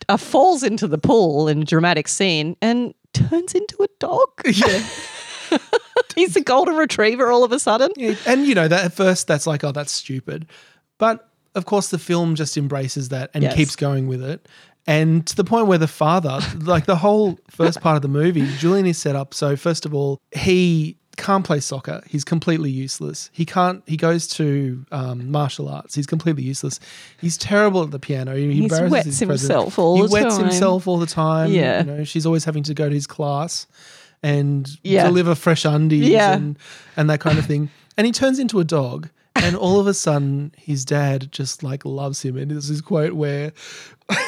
[0.10, 4.30] uh, falls into the pool in a dramatic scene and turns into a dog.
[4.46, 4.88] Yeah.
[6.16, 7.92] He's a golden retriever all of a sudden.
[7.98, 10.48] Yeah, and you know that at first that's like, oh, that's stupid,
[10.98, 13.56] but of course the film just embraces that and Yes.
[13.56, 14.48] keeps going with it,
[14.88, 18.48] and to the point where the father, like the whole first part of the movie,
[18.58, 19.34] Julian is set up.
[19.34, 22.02] So first of all, he can't play soccer.
[22.08, 23.30] He's completely useless.
[23.34, 23.82] He can't.
[23.88, 25.96] He goes to um, martial arts.
[25.96, 26.80] He's completely useless.
[27.22, 28.36] He's terrible at the piano.
[28.36, 30.46] He, He embarrasses wets himself all he the wets time.
[30.48, 31.52] himself all the time.
[31.52, 31.80] Yeah.
[31.80, 33.66] you know, she's always having to go to his class
[34.22, 35.06] and Yeah.
[35.08, 36.34] deliver fresh undies Yeah.
[36.34, 36.58] and
[36.98, 37.70] and that kind of thing.
[37.98, 39.10] And he turns into a dog.
[39.36, 42.38] And all of a sudden, his dad just like loves him.
[42.38, 43.52] And there's this quote where,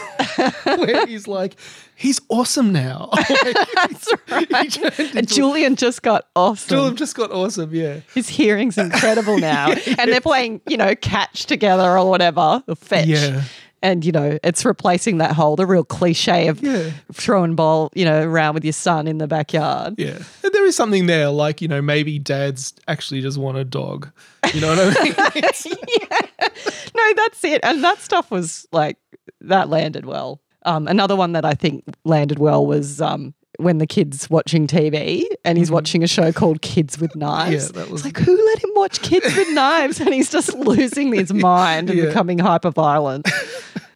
[0.66, 1.56] where he's like,
[1.96, 3.10] "He's awesome now."
[3.76, 4.78] That's right.
[5.00, 6.70] Into- Julian just got awesome.
[6.70, 7.74] Julian just got awesome.
[7.74, 9.72] Yeah, His hearing's incredible now.
[9.72, 13.08] And they're playing, you know, catch together or whatever, or fetch.
[13.08, 13.44] Yeah.
[13.84, 16.90] And, you know, it's replacing that whole, the real cliche of Yeah.
[17.14, 19.96] throwing ball, you know, around with your son in the backyard.
[20.00, 20.18] yeah.
[20.44, 24.10] And there is something there, like you know, maybe dads actually just want a dog.
[24.54, 25.14] You know what I mean?
[26.02, 26.48] Yeah.
[26.96, 27.60] No, that's it.
[27.64, 28.98] And that stuff was like,
[29.42, 30.42] that landed well.
[30.66, 35.24] Um, another one that I think landed well was um, when the kid's watching TV
[35.46, 37.70] and he's watching a show called Kids with Knives.
[37.70, 37.78] Mm-hmm.
[37.78, 40.00] Yeah, that was- It's like, who let him watch Kids with Knives?
[40.00, 42.06] And he's just losing his mind and Yeah.
[42.08, 43.28] becoming hyper violent.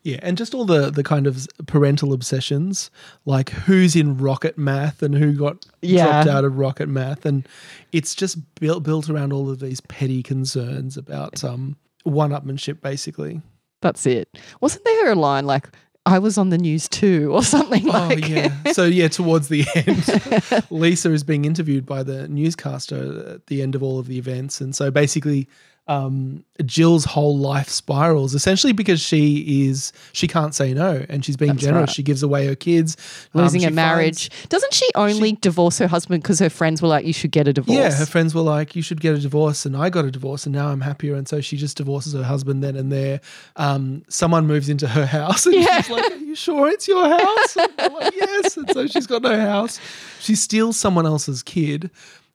[0.03, 2.89] Yeah, and just all the the kind of parental obsessions,
[3.25, 6.05] like who's in rocket math and who got Yeah.
[6.23, 7.47] dropped out of rocket math, and
[7.91, 13.41] it's just built built around all of these petty concerns about um one-upmanship, basically.
[13.83, 14.27] That's it.
[14.59, 15.69] Wasn't there a line like,
[16.07, 18.55] I was on the news too, or something like oh yeah.
[18.73, 23.75] So yeah, towards the end, Lisa is being interviewed by the newscaster at the end
[23.75, 25.47] of all of the events, and so basically.
[25.91, 31.35] Um, Jill's whole life spirals essentially because she is she can't say no and she's
[31.35, 31.87] being That's generous.
[31.89, 31.95] right.
[31.95, 32.95] She gives away her kids,
[33.33, 34.29] um, losing she a finds- marriage.
[34.49, 37.53] Doesn't she only divorce her husband because her friends were like, you should get a
[37.53, 37.75] divorce?
[37.77, 40.45] Yeah, her friends were like, "You should get a divorce," and I got a divorce,
[40.45, 41.15] and now I'm happier.
[41.15, 43.19] And so she just divorces her husband then and there.
[43.55, 45.81] Um, someone moves into her house, and Yeah.
[45.81, 48.55] she's like, "Are you sure it's your house?" And like, yes.
[48.55, 49.79] And so she's got no house.
[50.19, 51.89] She steals someone else's kid.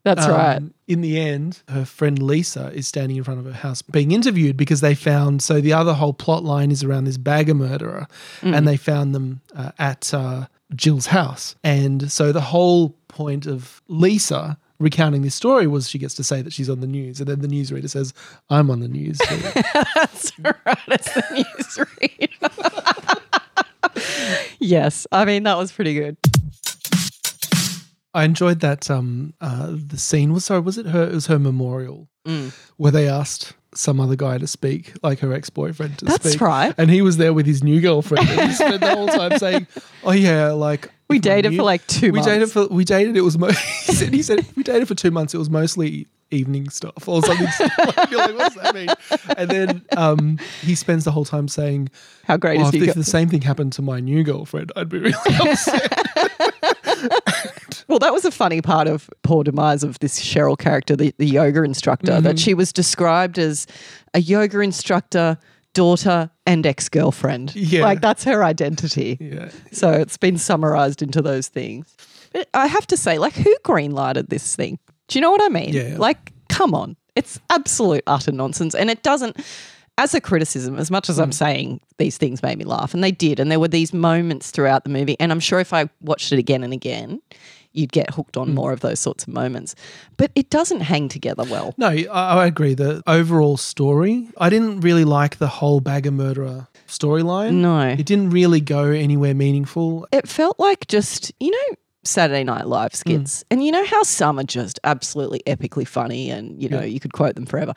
[0.06, 0.62] That's Um, right.
[0.86, 4.56] In the end, her friend Lisa is standing in front of her house being interviewed
[4.56, 5.42] because they found.
[5.42, 8.06] So the other whole plot line is around this bagger murderer,
[8.40, 8.56] Mm.
[8.56, 10.46] and they found them uh, at uh,
[10.76, 11.56] Jill's house.
[11.64, 16.40] And so the whole point of Lisa recounting this story was she gets to say
[16.40, 18.14] that she's on the news, and then the newsreader says,
[18.48, 19.18] "I'm on the news."
[19.96, 20.78] That's right.
[20.86, 21.22] It's the
[21.58, 23.22] newsreader.
[24.58, 25.06] Yes.
[25.12, 26.16] I mean, that was pretty good.
[28.16, 31.38] I enjoyed that um uh the scene was sorry, was it her it was her
[31.38, 32.50] memorial Mm.
[32.76, 36.40] where they asked some other guy to speak, like her ex boyfriend to That's speak.
[36.40, 36.74] right.
[36.76, 39.68] And he was there with his new girlfriend and he spent the whole time saying,
[40.02, 42.26] Oh yeah, like We dated new- for like two we months.
[42.26, 43.46] dated for we dated it was mo-
[43.86, 47.22] he said he said we dated for two months, it was mostly evening stuff or
[47.22, 47.46] something.
[47.78, 48.88] like, you're like, what does that mean?
[49.36, 51.90] And then um he spends the whole time saying,
[52.24, 52.88] How great oh, is if, he?
[52.88, 55.92] if the same thing happened to my new girlfriend, I'd be really upset.
[57.88, 61.26] Well, that was a funny part of poor demise of this Cheryl character, the, the
[61.26, 62.22] yoga instructor, Mm-hmm.
[62.24, 63.66] that she was described as
[64.14, 65.38] a yoga instructor,
[65.72, 67.54] daughter, and ex girlfriend.
[67.54, 67.82] Yeah.
[67.82, 69.18] Like that's her identity.
[69.20, 69.50] yeah.
[69.72, 71.94] So it's been summarized into those things.
[72.32, 74.78] But I have to say, like, who greenlighted this thing?
[75.08, 75.72] Do you know what I mean?
[75.72, 75.94] Yeah.
[75.98, 76.96] Like, come on.
[77.14, 78.74] It's absolute utter nonsense.
[78.74, 79.36] And it doesn't,
[79.96, 81.22] as a criticism, as much as Mm.
[81.22, 84.50] I'm saying these things made me laugh, and they did, and there were these moments
[84.50, 87.22] throughout the movie, and I'm sure if I watched it again and again,
[87.76, 88.40] you'd get hooked Mm.
[88.42, 89.74] on more of those sorts of moments.
[90.16, 91.74] But it doesn't hang together well.
[91.78, 92.74] No, I, I agree.
[92.74, 97.54] The overall story, I didn't really like the whole bagger murderer storyline.
[97.54, 97.80] No.
[97.80, 100.06] It didn't really go anywhere meaningful.
[100.12, 104.38] it felt like just you know Saturday Night Live skits, and you know how some
[104.38, 106.84] are just absolutely epically funny, and you know Yeah.
[106.86, 107.72] you could quote them forever,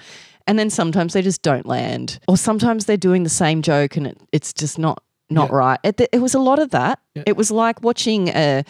[0.45, 4.05] and then sometimes they just don't land, or sometimes they're doing the same joke and
[4.07, 5.55] it, it's just not not Yeah.
[5.55, 5.79] right.
[5.83, 6.99] It, it was a lot of that.
[7.15, 7.23] Yeah.
[7.25, 8.63] It was like watching a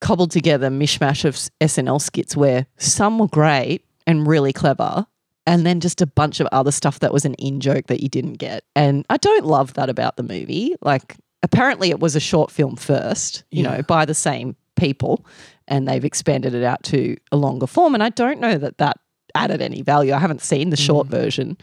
[0.00, 5.06] cobbled together mishmash of SNL skits where some were great and really clever.
[5.46, 8.08] And then just a bunch of other stuff that was an in joke that you
[8.08, 8.62] didn't get.
[8.76, 10.76] And I don't love that about the movie.
[10.82, 13.76] Like, apparently, it was a short film first, you Yeah.
[13.76, 15.24] know, by the same people,
[15.66, 17.94] and they've expanded it out to a longer form.
[17.94, 18.98] And I don't know that that
[19.34, 20.12] added any value.
[20.12, 20.86] I haven't seen the mm.
[20.86, 21.56] short version,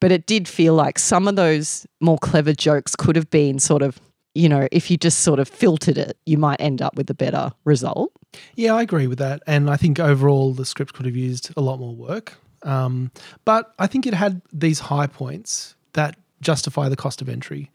[0.00, 3.82] but it did feel like some of those more clever jokes could have been sort
[3.82, 3.98] of,
[4.36, 7.14] you know, if you just sort of filtered it, you might end up with a
[7.14, 8.12] better result.
[8.54, 9.42] Yeah, I agree with that.
[9.46, 12.34] And I think overall the script could have used a lot more work.
[12.62, 13.10] Um,
[13.44, 17.70] but I think it had these high points that justify the cost of entry.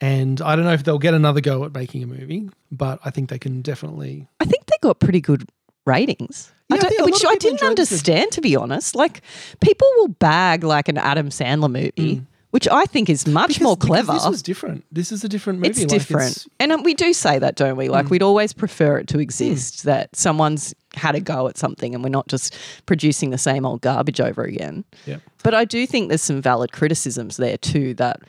[0.00, 3.10] And I don't know if they'll get another go at making a movie, but I
[3.10, 4.26] think they can definitely.
[4.40, 5.48] I think they got pretty good
[5.86, 6.52] ratings.
[6.68, 8.94] Yeah, I I don't- think which I didn't understand, to be honest.
[8.94, 9.22] Like,
[9.60, 12.22] people will bag like an Adam Sandler movie,
[12.56, 13.48] which I think is much Mm.
[13.48, 14.12] Because- more clever.
[14.14, 14.84] This was different.
[14.90, 15.68] This is a different movie.
[15.68, 16.46] it's Like, different.
[16.58, 17.90] and um, we do say that, don't we?
[17.90, 22.02] Like, we'd always prefer it to exist, that someone's had a go at something and
[22.02, 24.84] we're not just producing the same old garbage over again.
[25.04, 25.18] Yeah.
[25.42, 28.20] But I do think there's some valid criticisms there too that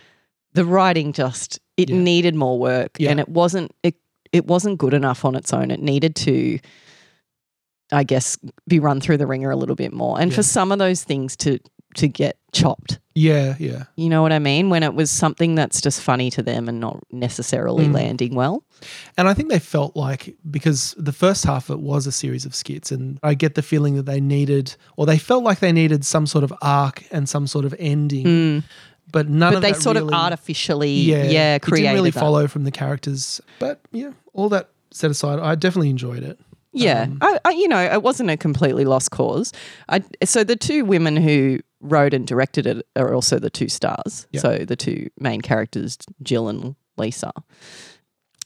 [0.54, 1.96] the writing just it Yeah.
[1.96, 3.12] needed more work Yeah.
[3.12, 3.96] and it wasn't it
[4.34, 5.72] it wasn't good enough on its own.
[5.72, 6.60] It needed to
[7.94, 10.20] I guess be run through the ringer a little bit more.
[10.20, 10.36] And Yeah.
[10.36, 11.60] for some of those things to
[11.96, 13.00] to get chopped.
[13.16, 13.86] Yeah, yeah.
[13.96, 14.70] You know what I mean?
[14.70, 17.94] When it was something that's just funny to them and not necessarily Mm.
[17.96, 18.64] landing well.
[19.18, 22.46] And I think they felt like because the first half of it was a series
[22.46, 25.72] of skits, and I get the feeling that they needed, or they felt like they
[25.72, 28.64] needed some sort of arc and some sort of ending,
[29.12, 29.56] but none Mm.
[29.56, 32.20] But of they sort of artificially yeah, yeah, it created didn't really that.
[32.20, 33.42] follow from the characters.
[33.58, 36.40] But yeah, all that set aside, I definitely enjoyed it.
[36.74, 39.52] Yeah, Um, I, I, you know, it wasn't a completely lost cause.
[39.90, 44.28] I, so the two women who wrote and directed it are also the two stars.
[44.32, 44.42] Yeah.
[44.42, 47.32] So the two main characters, Jill and Lisa.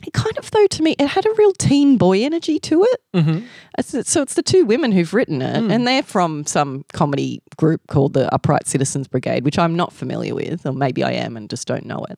[0.05, 3.01] It kind of, though, to me, it had a real teen boy energy to it.
[3.15, 3.43] Mhm.
[3.81, 5.71] So it's the two women who've written it, Mm.
[5.71, 10.33] and they're from some comedy group called the Upright Citizens Brigade, which I'm not familiar
[10.33, 12.17] with, or maybe I am and just don't know it.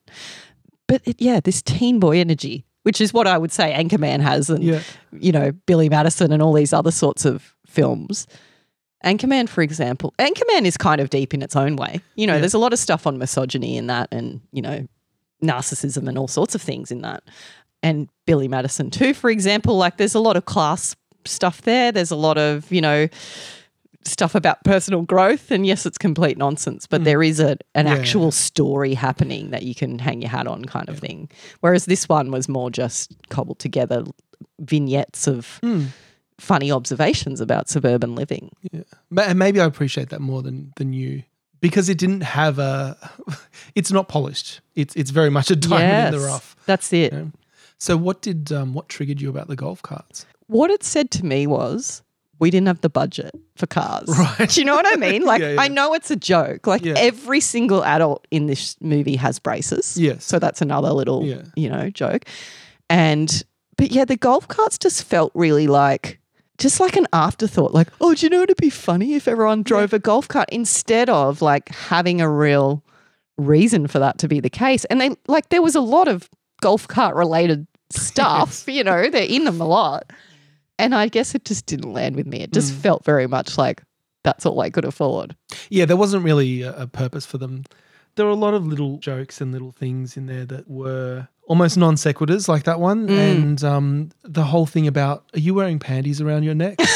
[0.87, 4.49] But it, yeah, this teen boy energy, which is what I would say Anchorman has,
[4.49, 4.79] and Yeah.
[5.11, 8.27] you know, Billy Madison and all these other sorts of films.
[9.03, 11.99] Anchorman, for example, Anchorman is kind of deep in its own way.
[12.15, 12.39] You know, Yeah.
[12.39, 14.87] there's a lot of stuff on misogyny in that and, you know,
[15.43, 17.23] narcissism and all sorts of things in that.
[17.81, 20.95] And Billy Madison, too, for example, like there's a lot of class
[21.25, 21.91] stuff there.
[21.91, 23.07] There's a lot of, you know,
[24.05, 25.51] stuff about personal growth.
[25.51, 27.89] And yes, it's complete nonsense, but there is a, an Mm.
[27.89, 27.93] Yeah.
[27.95, 31.29] actual story happening that you can hang your hat on, kind of thing.
[31.61, 34.03] Whereas this one was more just cobbled together
[34.59, 35.87] vignettes of Mm.
[36.43, 38.51] Funny observations about suburban living.
[39.09, 41.23] Ma- And maybe I appreciate that more than than you
[41.61, 42.95] because it didn't have a.
[43.75, 44.61] It's not polished.
[44.75, 46.55] It's it's very much a diamond in the rough.
[46.65, 47.11] That's it.
[47.13, 47.25] Yeah.
[47.77, 50.25] So what did um, what triggered you about the golf carts?
[50.47, 52.03] What it said to me was,
[52.39, 54.07] we didn't have the budget for cars.
[54.39, 54.49] Right.
[54.49, 55.23] Do you know what I mean?
[55.31, 55.61] Like, Yeah, yeah.
[55.61, 56.67] I know it's a joke.
[56.67, 56.93] Like, Yeah.
[56.97, 59.97] every single adult in this movie has braces.
[59.97, 60.23] Yes.
[60.25, 61.43] So that's another little, Yeah.
[61.55, 62.25] you know, joke.
[62.89, 63.43] And,
[63.77, 66.19] but yeah, the golf carts just felt really like,
[66.57, 67.73] just like an afterthought.
[67.73, 71.09] Like, oh, do you know it'd be funny if everyone drove a golf cart instead
[71.09, 72.83] of like having a real
[73.37, 74.85] reason for that to be the case?
[74.85, 76.29] And they, like, there was a lot of
[76.61, 78.65] golf cart related stuff.
[78.67, 80.11] You know, they're in them a lot.
[80.79, 82.41] And I guess it just didn't land with me.
[82.41, 82.77] It just Mm.
[82.77, 83.83] felt very much like
[84.23, 85.35] that's all I could afford.
[85.69, 87.63] Yeah, there wasn't really a, a purpose for them.
[88.15, 91.77] There were a lot of little jokes and little things in there that were almost
[91.77, 93.17] non sequiturs, like that one, Mm.
[93.19, 96.77] and um, the whole thing about are you wearing panties around your neck?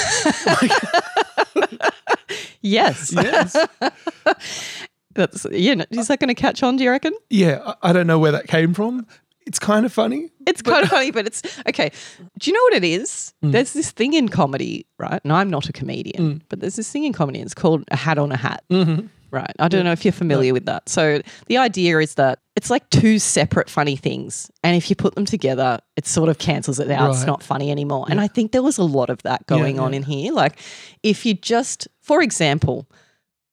[2.62, 3.14] Yes.
[3.14, 3.56] yes.
[5.14, 6.76] That's you know, is that going to catch on?
[6.76, 7.14] Do you reckon?
[7.30, 9.08] Yeah, I, I don't know where that came from.
[9.45, 10.30] It's kind of funny.
[10.45, 11.91] It's kind of funny, but it's okay.
[12.39, 13.34] Do you know what it is?
[13.43, 13.54] Mm.
[13.54, 15.22] There's this thing in comedy, right?
[15.24, 17.39] And I'm not a comedian, but there's this thing in comedy.
[17.39, 19.06] It's called a hat on a hat, Mm-hmm.
[19.32, 19.54] right?
[19.60, 20.89] I don't know if you're familiar with that.
[20.89, 25.16] So the idea is that it's like two separate funny things, and if you put
[25.16, 27.12] them together, it sort of cancels it out.
[27.12, 28.08] It's not funny anymore.
[28.10, 29.97] And I think there was a lot of that going on yeah.
[29.97, 30.34] in here.
[30.34, 30.60] Like,
[31.03, 32.89] if you just, for example.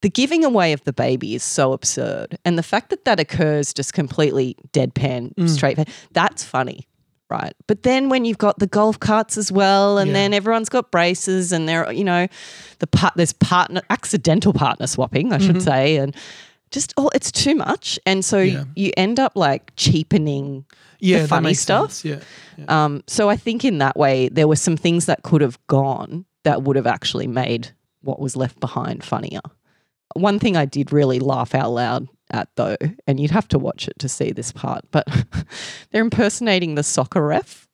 [0.03, 2.37] The giving away of the baby is so absurd.
[2.45, 5.49] And the fact that that occurs just completely deadpan, Mm.
[5.49, 5.79] straight,
[6.13, 6.87] that's funny
[7.31, 7.55] right?
[7.67, 10.15] But then when you've got the golf carts as well, and Yeah.
[10.15, 12.27] then everyone's got braces, and there, you know,
[12.79, 16.15] the part there's partner accidental partner swapping, I should say, and
[16.71, 18.65] just oh, it's too much, and so Yeah.
[18.75, 20.65] you end up like cheapening.
[21.01, 21.93] Yeah, that funny stuff.
[21.93, 22.65] sense, Yeah.
[22.65, 22.85] yeah.
[22.85, 26.25] Um, so I think in that way there were some things that could have gone
[26.45, 27.69] that would have actually made
[28.01, 29.41] what was left behind funnier.
[30.15, 33.87] One thing I did really laugh out loud at though, and you'd have to watch
[33.89, 35.07] it to see this part, but
[35.91, 37.69] they're impersonating the soccer ref.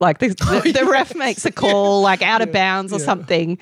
[0.00, 0.36] Like the, the,
[0.66, 3.04] Oh, the ref makes a call like out of bounds or yeah.
[3.04, 3.58] something.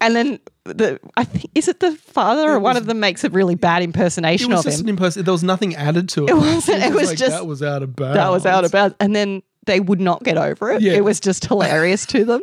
[0.00, 3.30] And then the I think is it the father or one of them makes a
[3.30, 4.88] really bad impersonation It was of just him.
[4.88, 5.24] an imperson.
[5.24, 6.30] There was nothing added to it.
[6.30, 8.16] It wasn't- it was like, just- that was out of bounds.
[8.16, 8.94] that was out of bounds.
[9.00, 10.82] And then they would not get over it.
[10.82, 10.92] Yeah.
[10.92, 12.42] It was just hilarious to them.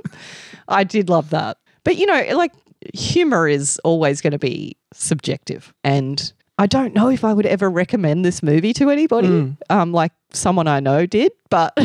[0.68, 1.58] I did love that.
[1.84, 2.52] But you know, like
[2.94, 5.74] humor is always going to be subjective.
[5.84, 9.58] And I don't know if I would ever recommend this movie to anybody, Mm.
[9.70, 11.74] um, like someone I know did, but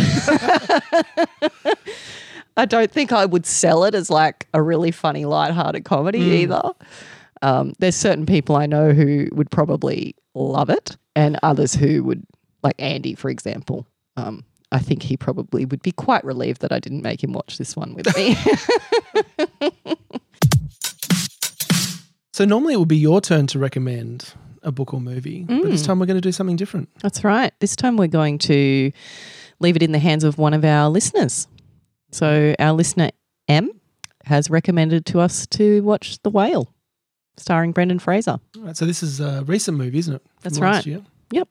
[2.58, 6.32] I don't think I would sell it as like a really funny, lighthearted comedy Mm.
[6.42, 6.62] either.
[7.40, 12.24] Um, there's certain people I know who would probably love it, and others who would,
[12.64, 13.86] like Andy, for example.
[14.16, 17.56] Um, I think he probably would be quite relieved that I didn't make him watch
[17.58, 18.36] this one with me.
[22.32, 24.32] So normally it would be your turn to recommend
[24.62, 25.86] a book or movie, but this Mm.
[25.86, 26.88] time we're going to do something different.
[27.02, 27.52] That's right.
[27.58, 28.92] This time we're going to
[29.58, 31.48] leave it in the hands of one of our listeners.
[32.10, 33.10] So our listener
[33.48, 33.70] M
[34.24, 36.72] has recommended to us to watch The Whale,
[37.36, 38.38] starring Brendan Fraser.
[38.56, 40.22] All right, so this is a recent movie, isn't it?
[40.22, 40.86] From That's right.
[40.86, 41.02] Year?
[41.32, 41.48] Yep.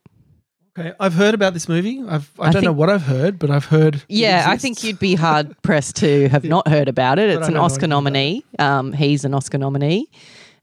[0.78, 2.04] Okay, I've heard about this movie.
[2.08, 4.04] I've I, I don't know what I've heard, but I've heard.
[4.08, 7.30] Yeah, I think you'd be hard pressed to have not heard about it.
[7.32, 8.46] It's an Oscar nominee.
[8.60, 10.08] Um, he's an Oscar nominee.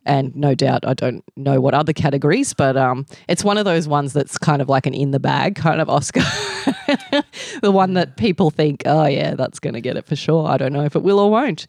[0.06, 3.88] And no doubt, I don't know what other categories, but um, it's one of those
[3.88, 6.20] ones that's kind of like an in the bag kind of Oscar.
[7.62, 10.46] the one that people think, oh, yeah, that's going to get it for sure.
[10.48, 11.66] I don't know if it will or won't.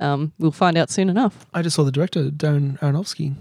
[0.00, 1.46] Um, we'll find out soon enough.
[1.54, 3.34] I just saw the director, Darren Aronofsky.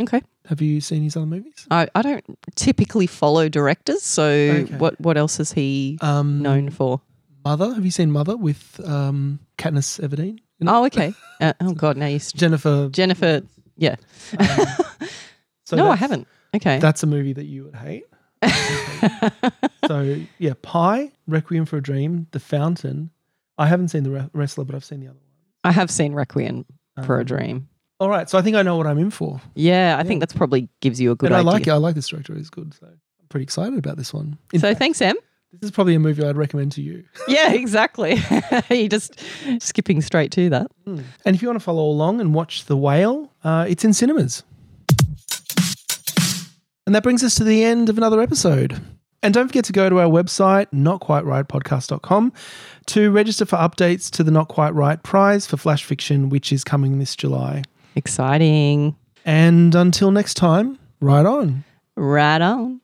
[0.00, 0.22] Okay.
[0.46, 1.66] Have you seen his other movies?
[1.70, 2.24] I, I don't
[2.54, 4.02] typically follow directors.
[4.02, 4.76] So, Okay.
[4.76, 7.00] what, what else is he Um, known for?
[7.44, 7.74] Mother.
[7.74, 10.38] Have you seen Mother with um, Katniss Everdeen?
[10.66, 11.14] Oh, okay.
[11.40, 12.18] Uh, oh, God, now you.
[12.34, 12.88] Jennifer.
[12.90, 13.42] Jennifer.
[13.78, 13.96] Yeah.
[14.38, 14.66] um,
[15.64, 16.26] so no, I haven't.
[16.54, 16.78] Okay.
[16.78, 18.04] That's a movie that you would hate.
[19.86, 23.10] so yeah, Pi, Requiem for a Dream, The Fountain.
[23.56, 25.24] I haven't seen the Re- Wrestler, but I've seen the other one.
[25.64, 26.64] I have seen Requiem
[27.04, 27.68] for a Um, Dream.
[28.00, 30.02] All right, so I think I know what I'm in for, Yeah, I yeah.
[30.04, 31.50] think that's probably gives you a good and I idea.
[31.50, 31.70] like it.
[31.70, 32.72] I like this director; he's good.
[32.74, 34.38] So I'm pretty excited about this one.
[34.52, 35.16] In So fact, thanks, Em.
[35.52, 37.04] this is probably a movie I'd recommend to you.
[37.28, 38.20] Yeah, exactly.
[38.70, 39.18] you just
[39.58, 40.68] skipping straight to that.
[40.86, 44.42] And if you want to follow along and watch The Whale, uh, it's in cinemas.
[46.86, 48.80] And that brings us to the end of another episode.
[49.22, 52.32] And don't forget to go to our website, notquitewritepodcast.com,
[52.86, 56.62] to register for updates to the Not Quite Write prize for flash fiction, which is
[56.64, 57.62] coming this July.
[57.96, 58.96] Exciting.
[59.24, 61.64] And until next time, right on.
[61.96, 62.80] Right on.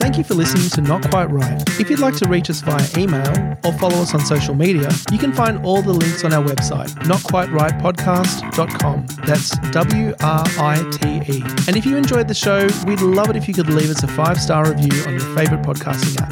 [0.00, 1.62] Thank you for listening to Not Quite Write.
[1.78, 3.22] If you'd like to reach us via email
[3.64, 6.88] or follow us on social media, you can find all the links on our website,
[7.04, 9.06] notquitewritepodcast.com.
[9.26, 11.42] That's W R I T E.
[11.68, 14.08] And if you enjoyed the show, we'd love it if you could leave us a
[14.08, 16.30] five star review on your favorite podcasting app.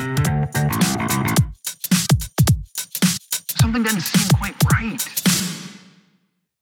[3.61, 5.07] Something doesn't seem quite right.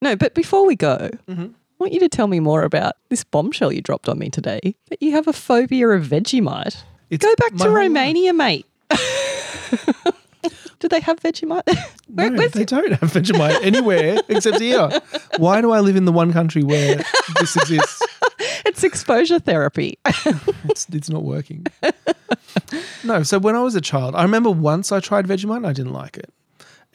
[0.02, 1.50] No, but before we go, Mhm.
[1.54, 4.74] I want you to tell me more about this bombshell you dropped on me today
[4.90, 6.82] that you have a phobia of Vegemite.
[7.10, 7.70] It's Go back to.
[7.70, 8.66] Romania, mate.
[10.78, 11.62] Do they have Vegemite?
[12.14, 12.68] Where- No, they it?
[12.68, 14.88] don't have Vegemite anywhere except here.
[15.38, 16.96] Why do I live in the one country where
[17.40, 18.02] this exists?
[18.66, 19.98] It's exposure therapy.
[20.68, 21.66] It's, it's not working.
[23.04, 23.22] no.
[23.22, 25.92] So when I was a child, I remember once I tried Vegemite and I didn't
[25.94, 26.30] like it.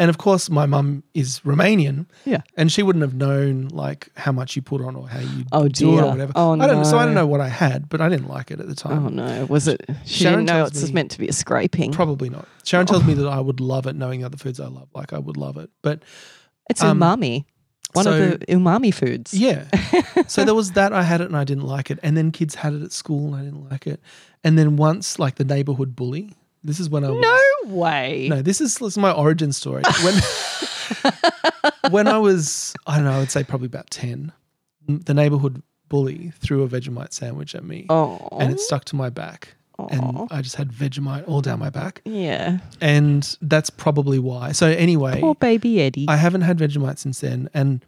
[0.01, 2.41] And of course, my mum is Romanian, Yeah.
[2.57, 5.67] and she wouldn't have known like how much you put on or how you Oh,
[5.67, 6.31] do it or whatever.
[6.35, 8.59] Oh, I don't, So I don't know what I had, but I didn't like it
[8.59, 9.05] at the time.
[9.05, 9.79] Oh no, was it?
[10.05, 11.91] She Sharon didn't know it's me- meant to be a scraping.
[11.91, 12.47] Probably not.
[12.63, 14.87] Sharon tells me that I would love it, knowing other foods I love.
[14.95, 16.01] Like I would love it, but
[16.69, 17.45] It's um, umami.
[17.93, 19.33] One so- of the umami foods.
[19.35, 19.65] Yeah.
[20.27, 20.93] so there was that.
[20.93, 21.99] I had it and I didn't like it.
[22.01, 23.99] And then kids had it at school and I didn't like it.
[24.43, 26.33] And then once, like the neighborhood bully.
[26.63, 27.21] This is when I was.
[27.21, 28.27] No way.
[28.29, 29.83] No, this is, this is my origin story.
[30.03, 30.13] When
[31.91, 34.31] when I was, I don't know, I would say probably about ten,
[34.87, 38.27] the neighborhood bully threw a Vegemite sandwich at me, Oh.
[38.39, 39.55] and it stuck to my back,
[39.89, 42.59] and I just had Vegemite all down my back, Yeah.
[42.79, 44.51] and that's probably why.
[44.51, 46.05] So anyway, Poor baby Eddie.
[46.07, 47.83] I haven't had Vegemite since then, and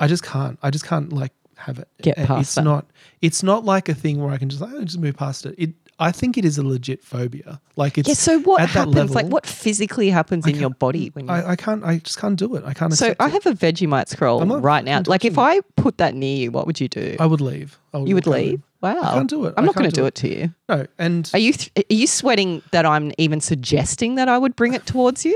[0.00, 0.58] I just can't.
[0.62, 1.88] I just can't like have it.
[2.02, 2.64] Get past it's that.
[2.64, 2.86] not.
[3.22, 5.54] It's not like a thing where I can just like, oh, just move past it.
[5.58, 5.70] It.
[5.98, 7.60] I think it is a legit phobia.
[7.76, 8.08] Like it's.
[8.08, 8.14] yeah.
[8.14, 9.14] So what happens?
[9.14, 11.32] like what physically happens in your body when you?
[11.32, 11.82] I, I can't.
[11.84, 12.64] I just can't do it.
[12.66, 12.92] I can't.
[12.92, 15.02] so I have a Vegemite scroll not right now.
[15.06, 17.16] Like if I put that near you, what would you do?
[17.18, 17.78] I would leave.
[17.94, 18.44] I you would walk over.
[18.44, 18.62] leave.
[18.82, 19.00] Wow.
[19.00, 19.54] I can't do it.
[19.56, 20.08] I'm I not going to do do it.
[20.08, 20.54] it to you.
[20.68, 24.54] No, and Are you th- are you sweating that I'm even suggesting that I would
[24.54, 25.32] bring it towards you?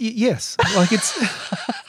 [0.00, 1.18] Y- yes, like it's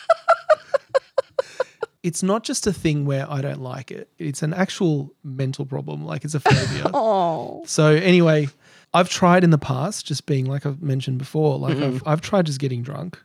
[2.06, 4.10] it's not just a thing where I don't like it.
[4.20, 6.06] It's an actual mental problem.
[6.06, 6.86] Like it's a phobia.
[6.94, 7.64] Oh.
[7.66, 8.48] so anyway,
[8.94, 12.46] I've tried in the past, just being like I've mentioned before, like I've I've tried
[12.46, 13.18] just getting drunk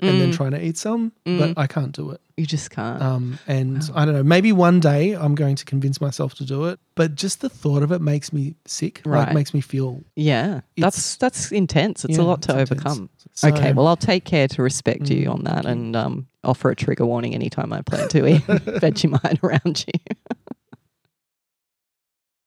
[0.00, 2.20] and then trying to eat some, but I can't do it.
[2.36, 3.00] You just can't.
[3.00, 4.22] Um, and I don't know.
[4.24, 7.82] Maybe one day I'm going to convince myself to do it, but just the thought
[7.82, 9.00] of it makes me sick.
[9.06, 9.34] Like Right.
[9.34, 10.60] makes me feel yeah.
[10.76, 12.04] That's that's intense.
[12.04, 13.08] It's a lot to overcome.
[13.32, 16.70] So- okay, well I'll take care to respect you Mm, on that and um, offer
[16.70, 20.00] a trigger warning anytime I plan to eat Vegemite around you.